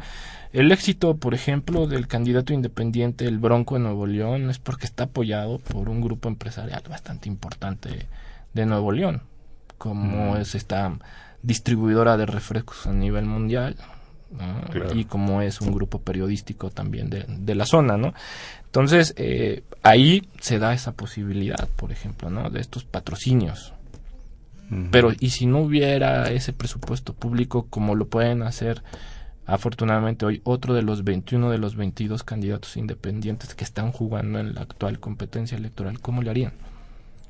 [0.54, 5.04] el éxito, por ejemplo, del candidato independiente, el Bronco de Nuevo León, es porque está
[5.04, 8.06] apoyado por un grupo empresarial bastante importante
[8.52, 9.22] de Nuevo León,
[9.78, 10.36] como mm.
[10.36, 10.96] es esta
[11.42, 13.76] distribuidora de refrescos a nivel mundial
[14.94, 18.14] y como es un grupo periodístico también de, de la zona, ¿no?
[18.64, 22.48] Entonces, eh, ahí se da esa posibilidad, por ejemplo, ¿no?
[22.50, 23.73] De estos patrocinios.
[24.90, 28.82] Pero, ¿y si no hubiera ese presupuesto público como lo pueden hacer
[29.46, 34.54] afortunadamente hoy otro de los 21 de los 22 candidatos independientes que están jugando en
[34.54, 36.52] la actual competencia electoral, ¿cómo le harían?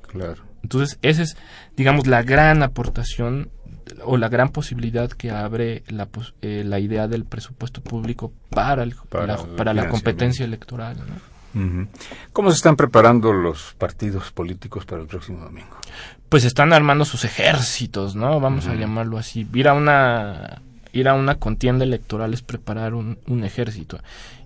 [0.07, 0.43] Claro.
[0.63, 1.37] Entonces, esa es,
[1.77, 3.51] digamos, la gran aportación
[4.05, 6.09] o la gran posibilidad que abre la,
[6.41, 10.97] eh, la idea del presupuesto público para, el, para, la, competencia electoral.
[12.33, 15.77] ¿Cómo se están preparando los partidos políticos para el próximo domingo?
[16.29, 18.41] Pues están armando sus ejércitos, ¿no?
[18.41, 19.47] Vamos a llamarlo así.
[19.55, 20.63] Ir a una
[20.93, 23.99] ir a una contienda electoral es preparar un, un ejército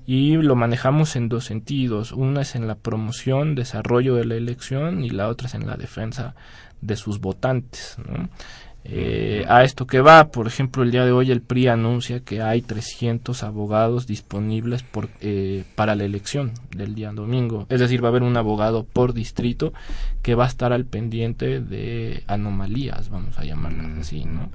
[0.06, 2.12] y lo manejamos en dos sentidos.
[2.12, 5.76] Una es en la promoción, desarrollo de la elección y la otra es en la
[5.76, 6.34] defensa
[6.80, 7.98] de sus votantes.
[7.98, 8.30] ¿no?
[8.90, 12.40] Eh, a esto que va, por ejemplo, el día de hoy el PRI anuncia que
[12.40, 17.66] hay 300 abogados disponibles por, eh, para la elección del día domingo.
[17.68, 19.74] Es decir, va a haber un abogado por distrito
[20.22, 24.50] que va a estar al pendiente de anomalías, vamos a llamarlas así, ¿no?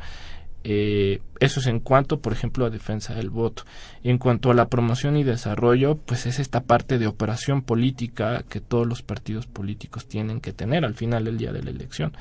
[0.65, 3.63] Eh, eso es en cuanto, por ejemplo, a defensa del voto.
[4.03, 8.61] En cuanto a la promoción y desarrollo, pues es esta parte de operación política que
[8.61, 12.13] todos los partidos políticos tienen que tener al final del día de la elección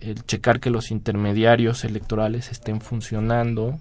[0.00, 3.78] el checar que los intermediarios electorales estén funcionando,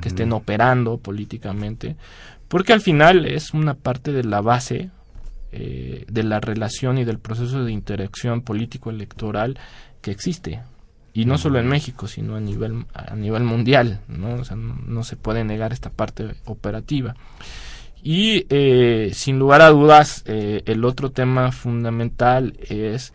[0.00, 1.96] que estén operando políticamente,
[2.48, 4.90] porque al final es una parte de la base
[5.52, 9.58] eh, de la relación y del proceso de interacción político-electoral
[10.00, 10.60] que existe.
[11.12, 14.34] Y no solo en México, sino a nivel, a nivel mundial, ¿no?
[14.34, 17.14] O sea, no, se puede negar esta parte operativa.
[18.02, 23.12] Y eh, sin lugar a dudas, eh, el otro tema fundamental es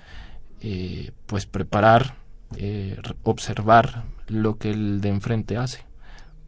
[1.26, 2.16] pues preparar
[2.58, 5.84] eh, observar lo que el de enfrente hace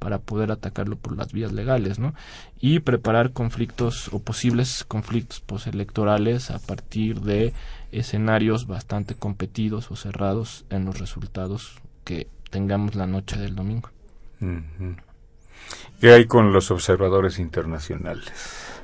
[0.01, 2.15] para poder atacarlo por las vías legales, ¿no?
[2.59, 7.53] Y preparar conflictos o posibles conflictos postelectorales a partir de
[7.91, 13.89] escenarios bastante competidos o cerrados en los resultados que tengamos la noche del domingo.
[15.99, 18.81] ¿Qué hay con los observadores internacionales?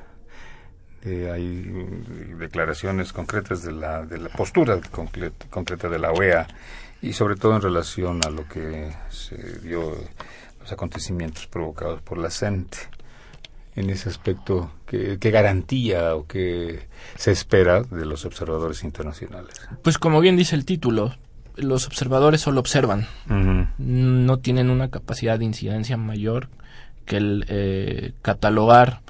[1.04, 4.80] Eh, hay declaraciones concretas de la, de la postura
[5.50, 6.48] concreta de la OEA
[7.02, 9.96] y sobre todo en relación a lo que se dio
[10.60, 12.78] los acontecimientos provocados por la CENTE.
[13.76, 19.54] En ese aspecto, ¿qué, garantía o qué se espera de los observadores internacionales?
[19.84, 21.14] Pues como bien dice el título,
[21.56, 23.06] los observadores solo observan,
[23.78, 26.50] no tienen una capacidad de incidencia mayor
[27.06, 29.02] que el eh, catalogar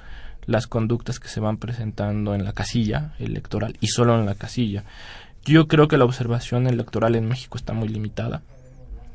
[0.48, 4.84] las conductas que se van presentando en la casilla electoral y solo en la casilla.
[5.48, 8.42] Yo creo que la observación electoral en México está muy limitada.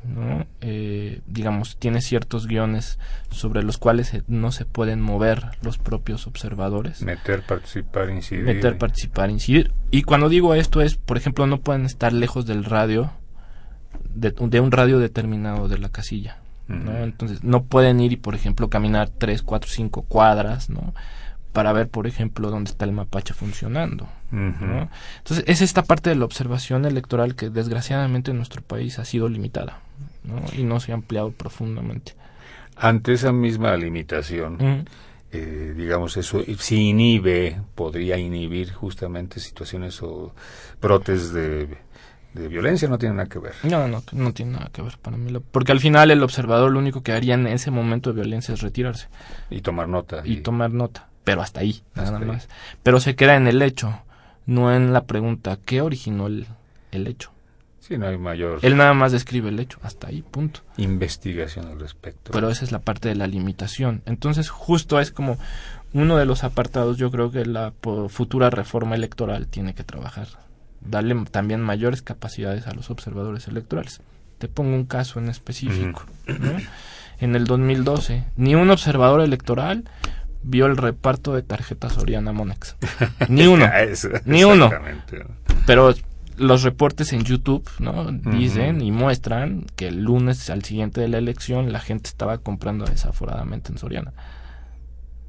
[0.06, 0.46] ¿no?
[0.60, 2.98] Eh, digamos, tiene ciertos guiones
[3.30, 7.00] sobre los cuales no se pueden mover los propios observadores.
[7.02, 8.44] Meter, participar, incidir.
[8.44, 9.72] Meter, participar, incidir.
[9.90, 13.12] Y cuando digo esto es, por ejemplo, no pueden estar lejos del radio,
[14.14, 16.38] de, de un radio determinado de la casilla.
[16.68, 16.96] ¿no?
[16.98, 20.94] Entonces, no pueden ir y, por ejemplo, caminar tres, cuatro, cinco cuadras, ¿no?
[21.54, 24.08] Para ver, por ejemplo, dónde está el mapache funcionando.
[24.32, 29.28] Entonces, es esta parte de la observación electoral que desgraciadamente en nuestro país ha sido
[29.28, 29.78] limitada
[30.58, 32.16] y no se ha ampliado profundamente.
[32.76, 34.84] Ante esa misma limitación,
[35.30, 40.34] eh, digamos, eso si inhibe, podría inhibir justamente situaciones o
[40.82, 41.68] brotes de,
[42.34, 43.54] violencia, no tiene nada que ver.
[43.62, 45.32] No, no, no tiene nada que ver para mí.
[45.52, 48.60] porque al final el observador lo único que haría en ese momento de violencia es
[48.60, 49.06] retirarse.
[49.50, 50.22] Y tomar nota.
[50.24, 52.48] y tomar nota pero hasta ahí, nada más.
[52.82, 53.98] Pero se queda en el hecho,
[54.46, 56.46] no en la pregunta, ¿qué originó el,
[56.92, 57.30] el hecho?
[57.80, 58.60] Sí, no hay mayor.
[58.62, 60.60] Él nada más describe el hecho, hasta ahí, punto.
[60.78, 62.32] Investigación al respecto.
[62.32, 64.00] Pero esa es la parte de la limitación.
[64.06, 65.38] Entonces, justo es como
[65.92, 67.74] uno de los apartados, yo creo que la
[68.08, 70.28] futura reforma electoral tiene que trabajar.
[70.80, 74.00] Darle también mayores capacidades a los observadores electorales.
[74.38, 76.04] Te pongo un caso en específico.
[77.20, 79.84] En el 2012, ni un observador electoral
[80.44, 82.76] vio el reparto de tarjetas Oriana Monex.
[83.28, 83.68] Ni uno.
[84.24, 84.70] ni uno.
[85.66, 85.94] Pero
[86.36, 88.10] los reportes en YouTube, ¿no?
[88.10, 92.84] Dicen y muestran que el lunes al siguiente de la elección la gente estaba comprando
[92.84, 94.12] desaforadamente en Soriana.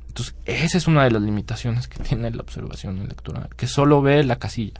[0.07, 4.23] Entonces, esa es una de las limitaciones que tiene la observación electoral, que solo ve
[4.23, 4.79] la casilla,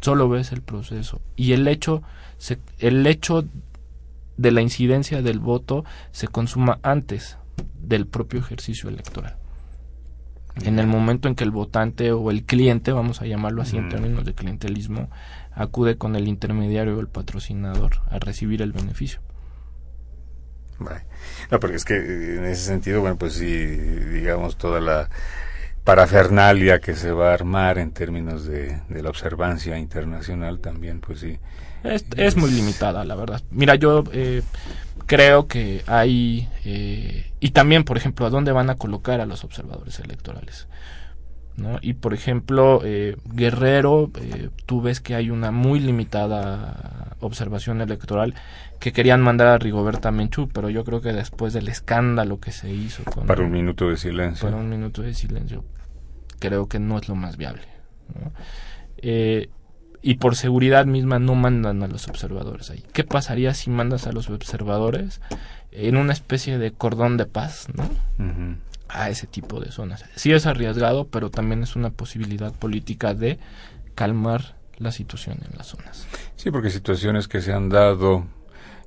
[0.00, 2.02] solo ves el proceso y el hecho
[2.38, 3.44] se, el hecho
[4.36, 7.38] de la incidencia del voto se consuma antes
[7.80, 9.36] del propio ejercicio electoral
[10.62, 13.88] en el momento en que el votante o el cliente, vamos a llamarlo así en
[13.88, 15.10] términos de clientelismo,
[15.52, 19.20] acude con el intermediario o el patrocinador a recibir el beneficio.
[21.50, 25.08] No, porque es que en ese sentido, bueno, pues sí, digamos, toda la
[25.86, 31.20] parafernalia que se va a armar en términos de, de la observancia internacional también, pues
[31.20, 31.38] sí.
[31.84, 33.40] Es, es, muy limitada, la verdad.
[33.52, 34.42] Mira, yo eh,
[35.06, 36.48] creo que hay...
[36.64, 40.66] Eh, y también, por ejemplo, a dónde van a colocar a los observadores electorales.
[41.56, 41.78] ¿no?
[41.80, 48.34] Y, por ejemplo, eh, Guerrero, eh, tú ves que hay una muy limitada observación electoral
[48.80, 52.72] que querían mandar a Rigoberta Menchú, pero yo creo que después del escándalo que se
[52.72, 53.04] hizo...
[53.04, 54.48] Con, para un minuto de silencio.
[54.48, 55.64] Para un minuto de silencio.
[56.38, 57.62] Creo que no es lo más viable.
[58.98, 59.48] Eh,
[60.02, 62.84] y por seguridad misma no mandan a los observadores ahí.
[62.92, 65.20] ¿Qué pasaría si mandas a los observadores
[65.72, 67.88] en una especie de cordón de paz, ¿no?
[68.88, 70.04] A ese tipo de zonas.
[70.14, 73.38] Sí es arriesgado, pero también es una posibilidad política de
[73.94, 76.06] calmar la situación en las zonas.
[76.36, 78.26] Sí, porque situaciones que se han dado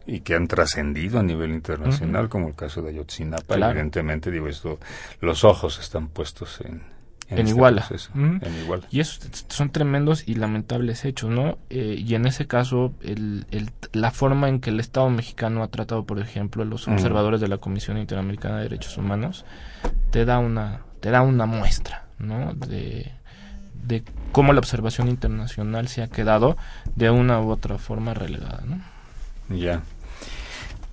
[0.05, 4.79] y que han trascendido a nivel internacional, como el caso de Ayotzinapa, evidentemente, digo esto,
[5.21, 6.81] los ojos están puestos en,
[7.29, 7.85] en, este Iguala.
[8.15, 8.87] en Iguala.
[8.89, 11.57] Y esos son tremendos y lamentables hechos, ¿no?
[11.69, 15.67] Eh, y en ese caso, el, el, la forma en que el Estado mexicano ha
[15.67, 19.45] tratado, por ejemplo, a los observadores de la Comisión Interamericana de Derechos Humanos,
[20.11, 22.53] te da una, te da una muestra, ¿no?
[22.53, 23.11] De,
[23.85, 26.57] de cómo la observación internacional se ha quedado
[26.95, 28.81] de una u otra forma relegada, ¿no?
[29.55, 29.83] Ya.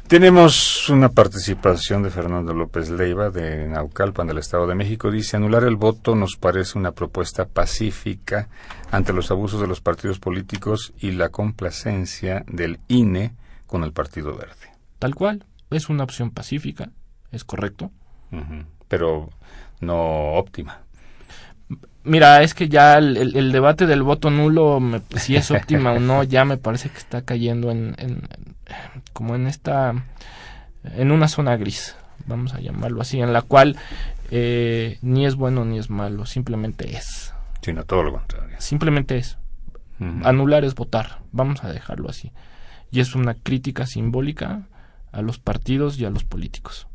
[0.08, 5.10] Tenemos una participación de Fernando López Leiva de Naucalpan del Estado de México.
[5.10, 8.48] Dice, anular el voto nos parece una propuesta pacífica
[8.92, 13.34] ante los abusos de los partidos políticos y la complacencia del INE
[13.66, 14.70] con el Partido Verde.
[15.00, 16.92] Tal cual, es una opción pacífica,
[17.32, 17.90] es correcto.
[18.86, 19.30] Pero
[19.80, 20.82] no óptima.
[22.04, 24.80] Mira, es que ya el, debate del voto nulo,
[25.16, 27.96] si es óptima o no, ya me parece que está cayendo en,
[29.12, 29.94] como en esta,
[30.84, 31.96] en una zona gris,
[32.26, 33.76] vamos a llamarlo así, en la cual
[34.30, 37.32] eh, ni es bueno ni es malo, simplemente es.
[37.62, 38.56] Sino todo lo contrario.
[38.58, 39.38] Simplemente es.
[40.24, 42.30] Anular es votar, vamos a dejarlo así.
[42.90, 44.68] Y es una crítica simbólica
[45.10, 46.86] a los partidos y a los políticos.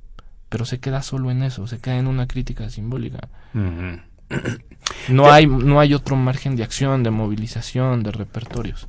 [0.50, 3.28] Pero se queda solo en eso, se queda en una crítica simbólica.
[5.10, 8.88] No hay, no hay otro margen de acción, de movilización, de repertorios.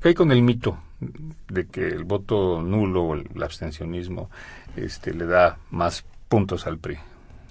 [0.00, 4.30] ¿Qué hay con el mito de que el voto nulo o el, abstencionismo
[4.76, 6.98] este, le da más puntos al PRI?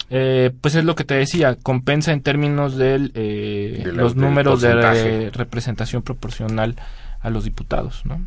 [0.10, 4.62] Eh, pues es lo que te decía, compensa en términos del, eh, de los números
[4.62, 6.76] de representación proporcional
[7.22, 8.26] a los diputados, ¿no?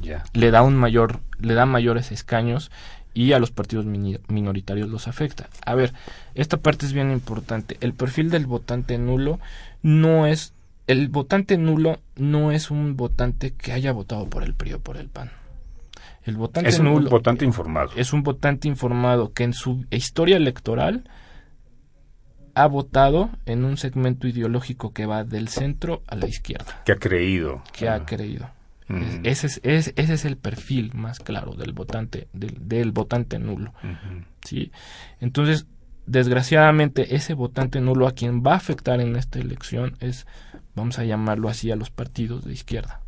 [0.00, 0.24] Ya.
[0.32, 2.70] Le da un mayor, le da mayores escaños
[3.12, 5.48] y a los partidos minoritarios los afecta.
[5.66, 5.92] A ver,
[6.34, 7.76] esta parte es bien importante.
[7.80, 9.40] El perfil del votante nulo
[9.82, 10.54] no es
[10.90, 14.96] el votante nulo no es un votante que haya votado por el PRI o por
[14.96, 15.30] el PAN.
[16.24, 17.90] El votante es un votante informado.
[17.96, 21.04] Es un votante informado que en su historia electoral
[22.54, 26.82] ha votado en un segmento ideológico que va del centro a la izquierda.
[26.84, 27.62] Que ha creído.
[27.72, 28.50] Que ha creído
[29.22, 33.72] ese, es, ese es el perfil más claro del votante, del, votante nulo.
[34.44, 34.72] ¿sí?
[35.20, 35.66] Entonces,
[36.06, 40.26] desgraciadamente, ese votante nulo a quien va a afectar en esta elección es,
[40.74, 43.00] vamos a llamarlo así, a los partidos de izquierda.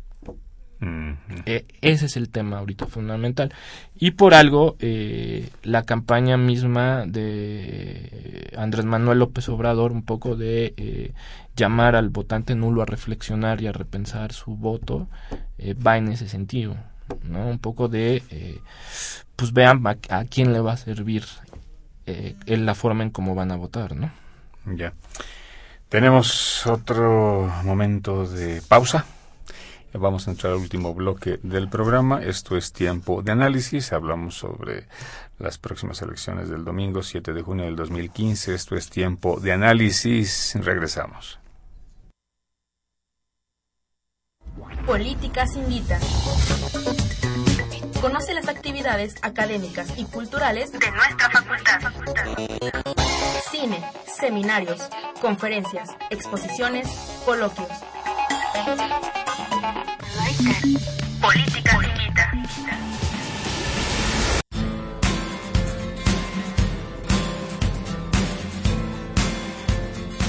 [1.45, 3.53] E, ese es el tema ahorita fundamental.
[3.95, 10.73] Y por algo, eh, la campaña misma de Andrés Manuel López Obrador, un poco de
[10.77, 11.13] eh,
[11.55, 15.07] llamar al votante nulo a reflexionar y a repensar su voto,
[15.57, 16.75] eh, va en ese sentido.
[17.23, 17.47] ¿no?
[17.47, 18.23] Un poco de,
[19.35, 21.25] pues vean a, quién le va a servir
[22.05, 24.11] en la forma en cómo van a votar, ¿no?
[24.65, 24.93] Ya.
[25.93, 29.05] Tenemos otro momento de pausa.
[29.93, 32.19] Vamos a entrar al último bloque del programa.
[32.23, 33.93] Esto es tiempo de análisis.
[33.93, 34.87] Hablamos sobre
[35.37, 38.55] las próximas elecciones del domingo 7 de junio del 2015.
[38.55, 40.55] Esto es tiempo de análisis.
[40.55, 41.37] Regresamos.
[44.87, 45.99] Políticas Invita.
[48.03, 51.79] Conoce las actividades académicas y culturales de nuestra facultad.
[53.49, 54.81] Cine, seminarios,
[55.21, 56.85] conferencias, exposiciones,
[57.23, 57.69] coloquios.
[61.21, 61.79] Política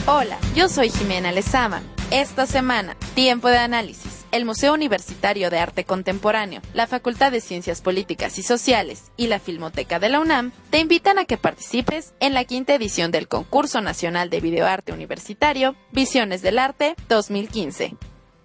[0.07, 1.83] Hola, yo soy Jimena Lezama.
[2.13, 4.14] Esta semana, tiempo de análisis.
[4.35, 9.39] El Museo Universitario de Arte Contemporáneo, la Facultad de Ciencias Políticas y Sociales y la
[9.39, 13.81] Filmoteca de la UNAM te invitan a que participes en la quinta edición del Concurso
[13.81, 17.95] Nacional de Videoarte Universitario Visiones del Arte 2015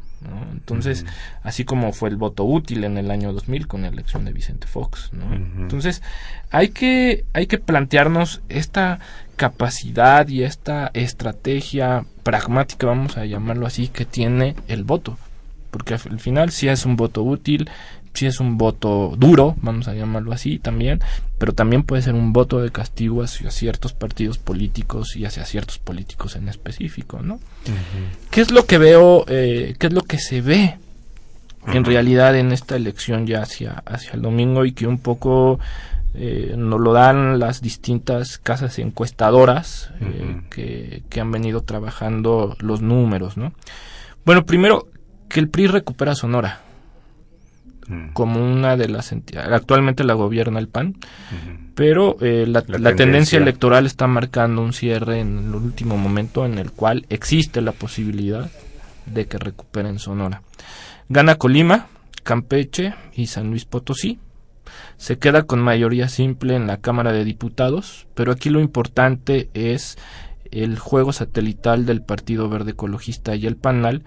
[0.52, 1.04] Entonces,
[1.42, 4.66] así como fue el voto útil en el año 2000 con la elección de Vicente
[4.66, 6.02] Fox, Entonces,
[6.50, 8.98] hay que, hay que plantearnos esta
[9.36, 15.18] capacidad y esta estrategia pragmática, vamos a llamarlo así, que tiene el voto.
[15.70, 17.68] Porque al final si es un voto útil,
[18.16, 21.00] si es un voto duro, vamos a llamarlo así también,
[21.38, 25.78] pero también puede ser un voto de castigo hacia ciertos partidos políticos y hacia ciertos
[25.78, 27.38] políticos en específico, ¿no?
[28.30, 30.78] ¿Qué es lo que veo, eh, qué es lo que se ve
[31.66, 35.58] en realidad en esta elección ya hacia, hacia el domingo y que un poco
[36.14, 42.80] eh, nos lo dan las distintas casas encuestadoras eh, que, que han venido trabajando los
[42.80, 43.52] números, ¿no?
[44.24, 44.88] Bueno, primero,
[45.28, 46.65] que el PRI recupera Sonora
[47.88, 48.08] Mm.
[48.14, 49.52] como una de las entidades.
[49.52, 50.96] Actualmente la gobierna el PAN,
[51.74, 53.38] pero eh, la, tendencia.
[53.38, 58.50] electoral está marcando un cierre en el último momento en el cual existe la posibilidad
[59.06, 60.42] de que recuperen Sonora.
[61.08, 61.86] Gana Colima,
[62.24, 64.18] Campeche y San Luis Potosí.
[64.96, 69.96] Se queda con mayoría simple en la Cámara de Diputados, pero aquí lo importante es
[70.50, 74.02] el juego satelital del Partido Verde Ecologista y el PANAL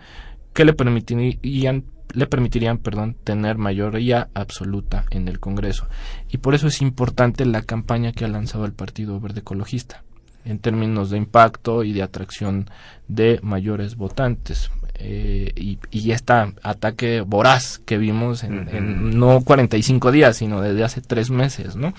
[0.53, 5.88] que le permitirían le permitirían, perdón, tener mayoría absoluta en el Congreso.
[6.30, 10.03] Y por eso es importante la campaña que ha lanzado el Partido Verde Ecologista
[10.45, 12.70] en términos de impacto y de atracción
[13.07, 14.72] de mayores votantes.
[14.95, 20.84] Eh, y, y este ataque voraz que vimos en, en, no 45 días, sino desde
[20.84, 21.93] hace tres meses, ¿no?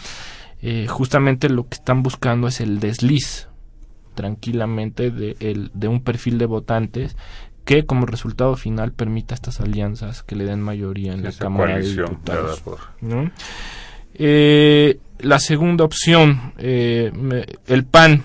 [0.61, 3.49] Eh, justamente lo que están buscando es el desliz
[4.15, 7.17] tranquilamente de, el, de un perfil de votantes
[7.71, 11.89] que como resultado final permita estas alianzas que le den mayoría en la Cámara de
[11.89, 12.65] Diputados.
[14.13, 17.13] Eh, la segunda opción, eh,
[17.69, 18.25] el PAN.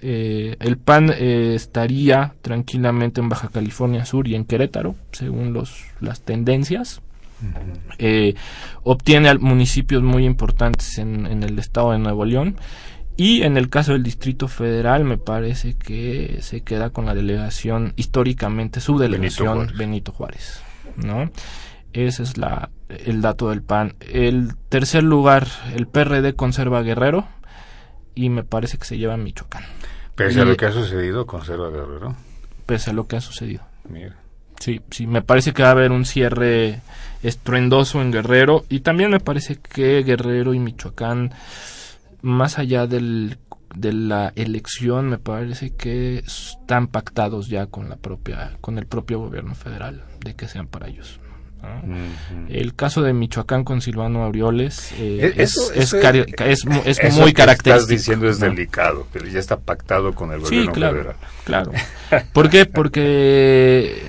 [0.00, 6.22] Eh, el PAN estaría tranquilamente en Baja California Sur y en Querétaro, según los, las
[6.22, 7.02] tendencias.
[8.82, 12.56] obtiene municipios muy importantes en, en el estado de Nuevo León
[13.16, 17.94] Y en el caso del Distrito Federal me parece que se queda con la delegación,
[17.96, 20.60] históricamente su delegación Benito Juárez,
[20.96, 21.30] ¿no?
[21.94, 23.94] Ese es la, el dato del PAN.
[24.00, 27.26] El tercer lugar, el PRD conserva Guerrero
[28.14, 29.64] y me parece que se lleva Michoacán.
[30.14, 32.14] Pese a lo que ha sucedido, conserva Guerrero.
[32.66, 33.62] Pese a lo que ha sucedido.
[33.88, 34.16] Mira.
[34.60, 36.80] Sí, sí, me parece que va a haber un cierre
[37.22, 41.32] estruendoso en Guerrero y también me parece que Guerrero y Michoacán
[42.26, 43.38] más allá del,
[43.76, 49.20] de la elección, me parece que están pactados ya con la propia, con el propio
[49.20, 51.20] gobierno federal de que sean para ellos.
[52.48, 57.74] El caso de Michoacán con Silvano Aureoles eh, e-, es, es, es, muy característico.
[57.74, 61.16] estás diciendo es delicado, pero ya está pactado con el gobierno sí, claro, federal.
[61.44, 61.72] Claro.
[62.32, 62.66] ¿Por qué?
[62.66, 64.00] Porque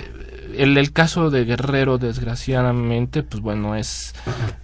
[0.56, 4.14] el, el, caso de Guerrero, desgraciadamente, pues bueno, es,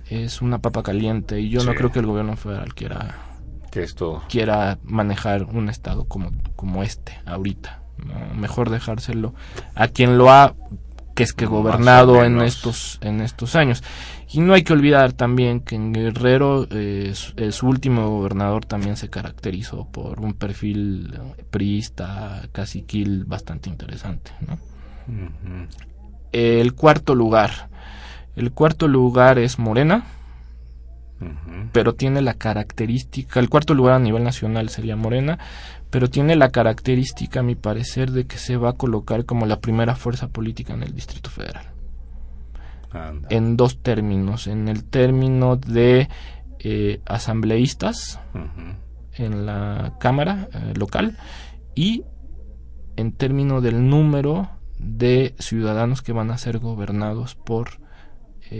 [0.09, 3.34] es una papa caliente y yo no creo que el gobierno federal quiera
[3.75, 7.81] que esto quiera manejar un estado como, como este ahorita.
[8.37, 9.35] Mejor dejárselo
[9.75, 10.55] a quien lo ha
[11.17, 13.83] que es que gobernado en estos en estos años.
[14.33, 19.11] Y no hay que olvidar también que en Guerrero eh, su, último gobernador también se
[19.11, 21.19] caracterizó por un perfil
[21.51, 24.57] priista caciquil bastante interesante ¿no?
[26.31, 27.69] el cuarto lugar.
[28.37, 30.05] El cuarto lugar es Morena
[31.73, 35.39] pero tiene la característica, el cuarto lugar a nivel nacional sería Morena,
[35.91, 39.61] pero tiene la característica, a mi parecer, de que se va a colocar como la
[39.61, 41.67] primera fuerza política en el Distrito Federal.
[43.29, 46.09] En dos términos, en el término de
[46.61, 48.21] eh, asambleístas
[49.17, 51.17] en la Cámara eh, local
[51.75, 52.05] y
[52.97, 54.49] en término del número
[54.79, 57.84] de ciudadanos que van a ser gobernados por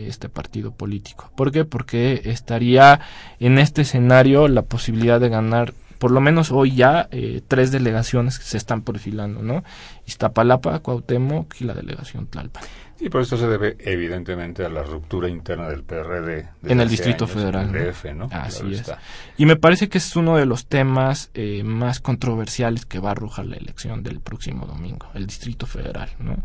[0.09, 1.31] este partido político.
[1.37, 1.65] ¿Por qué?
[1.65, 3.01] Porque estaría
[3.41, 8.39] en este escenario la posibilidad de ganar por lo menos hoy ya eh, tres delegaciones
[8.39, 9.65] que se están perfilando, ¿no?
[10.07, 12.63] Iztapalapa, Cuauhtémoc y la delegación Tlalpan.
[13.01, 16.49] Y por esto se debe evidentemente a la ruptura interna del PRD.
[16.65, 17.69] En el Distrito Federal.
[17.69, 18.29] En el DF, ¿no?
[18.31, 18.93] Así es.
[19.37, 23.13] Y me parece que es uno de los temas eh, más controversiales que va a
[23.13, 26.37] arrojar la elección del próximo domingo, el Distrito Federal, ¿no?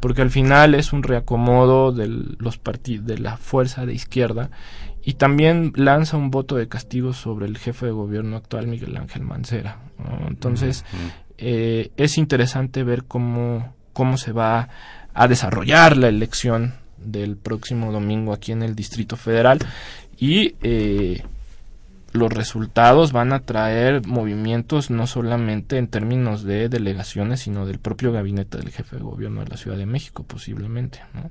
[0.00, 4.50] Porque al final es un reacomodo de los de la fuerza de izquierda
[5.04, 9.22] y también lanza un voto de castigo sobre el jefe de gobierno actual, Miguel Ángel
[9.22, 9.78] Mancera.
[10.28, 10.84] Entonces,
[11.38, 14.68] eh, es interesante ver cómo, cómo se va a
[15.28, 19.58] desarrollar la elección del próximo domingo aquí en el Distrito Federal
[20.18, 21.22] y eh,
[22.12, 28.12] los resultados van a traer movimientos no solamente en términos de delegaciones, sino del propio
[28.12, 31.00] gabinete del jefe de gobierno de la Ciudad de México, posiblemente.
[31.14, 31.30] ¿no?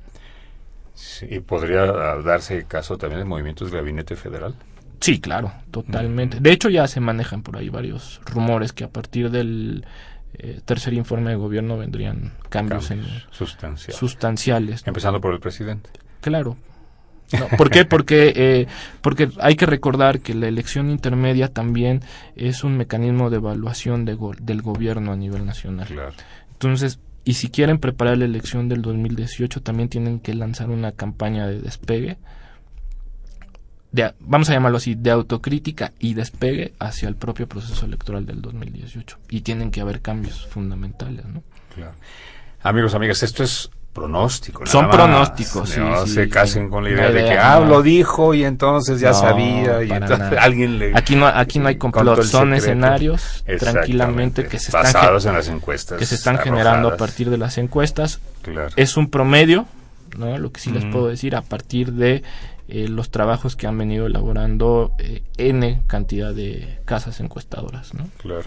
[0.93, 4.55] Sí, ¿Podría darse caso también de movimientos del gabinete federal?
[4.99, 6.39] Sí, claro, totalmente.
[6.39, 9.83] De hecho, ya se manejan por ahí varios rumores que a partir del
[10.43, 12.91] eh, tercer informe de gobierno vendrían cambios,
[13.29, 14.81] sustanciales.
[14.87, 15.91] Empezando por el presidente.
[16.19, 16.57] Claro.
[17.57, 17.85] ¿Por qué?
[17.85, 18.67] Porque, eh,
[19.01, 22.01] porque hay que recordar que la elección intermedia también
[22.35, 25.87] es un mecanismo de evaluación de del gobierno a nivel nacional.
[26.53, 31.45] Entonces, y si quieren preparar la elección del 2018, también tienen que lanzar una campaña
[31.45, 32.17] de despegue
[34.19, 39.17] vamos a llamarlo así, de autocrítica y despegue hacia el propio proceso electoral del 2018.
[39.29, 41.43] Y tienen que haber cambios fundamentales, ¿no?
[41.75, 41.93] Claro.
[42.63, 44.65] Amigos, amigas, esto es pronóstico.
[44.65, 48.99] Son pronósticos, no se casen con la idea de que, ah, lo dijo y entonces
[48.99, 50.91] ya sabía y entonces alguien le...
[50.95, 54.83] Aquí no, aquí no hay complot, son escenarios tranquilamente que se están...
[54.83, 55.99] Basados en las encuestas.
[55.99, 58.21] Que se están generando a partir de las encuestas.
[58.41, 58.69] Claro.
[58.75, 59.65] Es un promedio,
[60.17, 60.37] ¿no?
[60.37, 62.23] Lo que sí les puedo decir, a partir de
[62.71, 67.93] eh, los trabajos que han venido elaborando eh, N cantidad de casas encuestadoras.
[67.93, 68.07] ¿no?
[68.17, 68.45] Claro.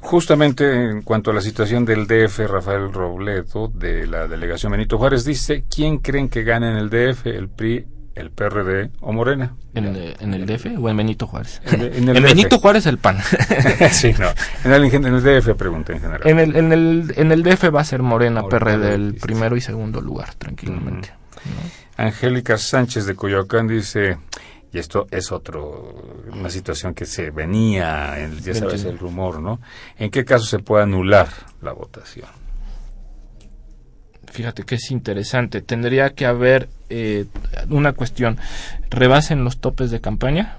[0.00, 5.24] Justamente en cuanto a la situación del DF, Rafael Robledo, de la delegación Benito Juárez,
[5.24, 9.56] dice, ¿quién creen que gane en el DF, el PRI, el PRD o Morena?
[9.74, 11.60] ¿En, el DF o en Benito Juárez?
[11.64, 13.18] En, el Benito Juárez el PAN.
[13.90, 14.28] sí, no.
[14.64, 16.28] En el, en el DF pregunté en general.
[16.28, 19.60] En el, en, el, en el DF va a ser Morena, PRD, el primero y
[19.60, 21.12] segundo lugar, tranquilamente.
[21.96, 24.18] Angélica Sánchez de Coyoacán dice,
[24.72, 29.60] y esto es otro, una situación que se venía, ya sabes, el rumor, ¿no?
[29.96, 31.28] ¿En qué caso se puede anular
[31.62, 32.26] la votación?
[34.32, 35.62] Fíjate que es interesante.
[35.62, 37.26] Tendría que haber eh,
[37.68, 38.36] una cuestión.
[38.90, 40.58] Rebasen los topes de campaña.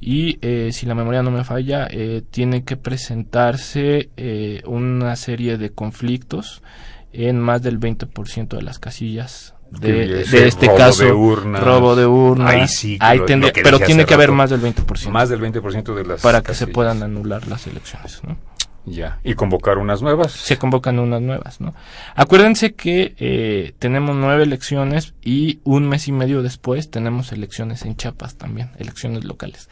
[0.00, 4.08] Y eh, si la memoria no me falla, eh, tiene que presentarse
[4.64, 6.62] una serie de conflictos
[7.12, 12.98] en más del 20% de las casillas de, este caso, robo de urnas, sí,
[13.62, 15.10] pero tiene que haber más del 20%.
[15.10, 18.36] Más del 20% de las Para que se puedan anular las elecciones, ¿no?
[18.86, 20.32] Ya, y convocar unas nuevas.
[20.32, 21.74] Se convocan unas nuevas, ¿no?
[22.14, 27.96] Acuérdense que eh, tenemos nueve elecciones y un mes y medio después tenemos elecciones en
[27.96, 29.68] Chiapas también, elecciones locales.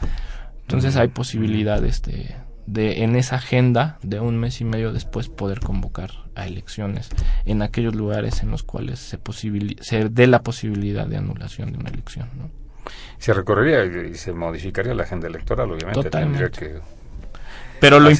[0.60, 2.36] Entonces hay posibilidades de,
[2.66, 7.08] de en esa agenda de un mes y medio después poder convocar a elecciones
[7.44, 9.18] en aquellos lugares en los cuales se,
[9.80, 12.28] se dé la posibilidad de anulación de una elección.
[12.36, 12.50] ¿no?
[13.18, 16.10] Se recorrería y se modificaría la agenda electoral, obviamente.
[16.10, 16.80] Tendría que
[17.80, 18.10] Pero lo,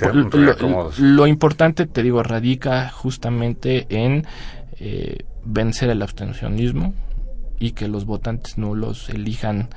[0.99, 4.27] lo, importante, te digo, radica justamente en
[4.81, 6.95] eh, vencer el abstencionismo
[7.59, 9.69] y que los votantes nulos elijan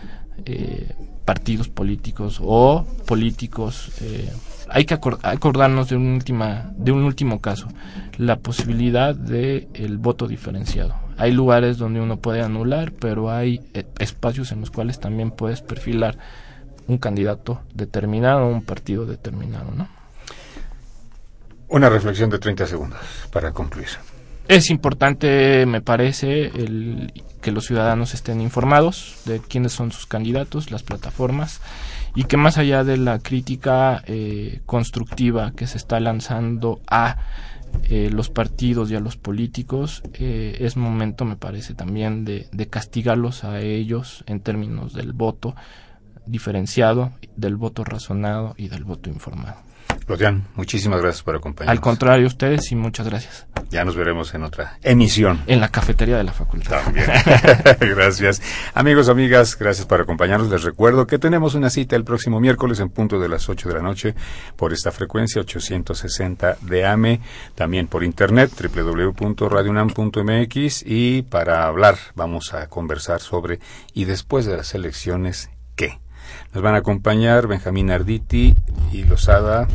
[0.46, 0.94] eh,
[1.26, 4.32] partidos políticos o políticos eh,
[4.72, 7.68] hay que acordarnos de un última de un último caso
[8.18, 10.96] la posibilidad de el voto diferenciado.
[11.18, 15.62] Hay lugares donde uno puede anular pero hay eh, espacios en los cuales también puedes
[15.62, 16.18] perfilar
[16.88, 20.00] un candidato determinado un partido determinado no
[21.70, 23.00] una reflexión de 30 segundos
[23.32, 23.90] para concluir.
[24.48, 30.72] Es importante, me parece, el, que los ciudadanos estén informados de quiénes son sus candidatos,
[30.72, 31.62] las plataformas,
[32.16, 37.18] y que más allá de la crítica eh, constructiva que se está lanzando a
[37.90, 42.68] eh, los partidos y a los políticos, eh, es momento, me parece, también de, de
[42.68, 45.56] castigarlos a ellos en términos del voto
[46.26, 49.69] diferenciado, del voto razonado y del voto informado.
[50.10, 51.78] Claudian, muchísimas gracias por acompañarnos.
[51.78, 53.46] Al contrario, ustedes y muchas gracias.
[53.70, 55.44] Ya nos veremos en otra emisión.
[55.46, 56.82] En la cafetería de la facultad.
[56.84, 57.06] También.
[57.80, 58.42] gracias.
[58.74, 60.50] Amigos, amigas, gracias por acompañarnos.
[60.50, 63.76] Les recuerdo que tenemos una cita el próximo miércoles en punto de las 8 de
[63.76, 64.16] la noche
[64.56, 67.20] por esta frecuencia 860 de AME,
[67.54, 73.60] también por internet www.radionam.mx y para hablar vamos a conversar sobre
[73.94, 75.52] y después de las elecciones.
[76.54, 78.56] Nos van a acompañar Benjamín Arditi
[78.92, 79.68] y Losada.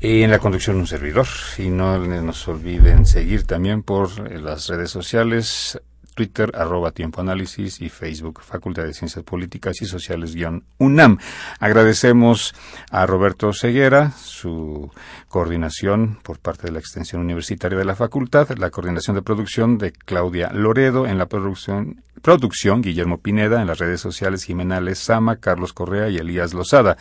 [0.00, 1.26] Y en la conducción un servidor.
[1.58, 5.80] Y no nos olviden seguir también por las redes sociales
[6.20, 11.16] Twitter, arroba Tiempo Análisis y Facebook, Facultad de Ciencias Políticas y Sociales, guion UNAM.
[11.60, 12.54] Agradecemos
[12.90, 14.90] a Roberto Ceguera, su
[15.28, 19.92] coordinación por parte de la Extensión Universitaria de la Facultad, la coordinación de producción de
[19.92, 25.72] Claudia Loredo, en la producción, producción Guillermo Pineda, en las redes sociales Jimena Sama, Carlos
[25.72, 26.98] Correa y Elías Lozada.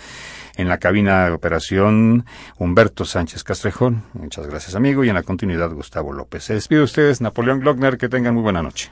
[0.55, 2.25] En la cabina de operación,
[2.57, 4.03] Humberto Sánchez Castrejón.
[4.13, 5.03] Muchas gracias, amigo.
[5.03, 6.45] Y en la continuidad, Gustavo López.
[6.45, 7.97] Se despide ustedes, Napoleón Glockner.
[7.97, 8.91] Que tengan muy buena noche.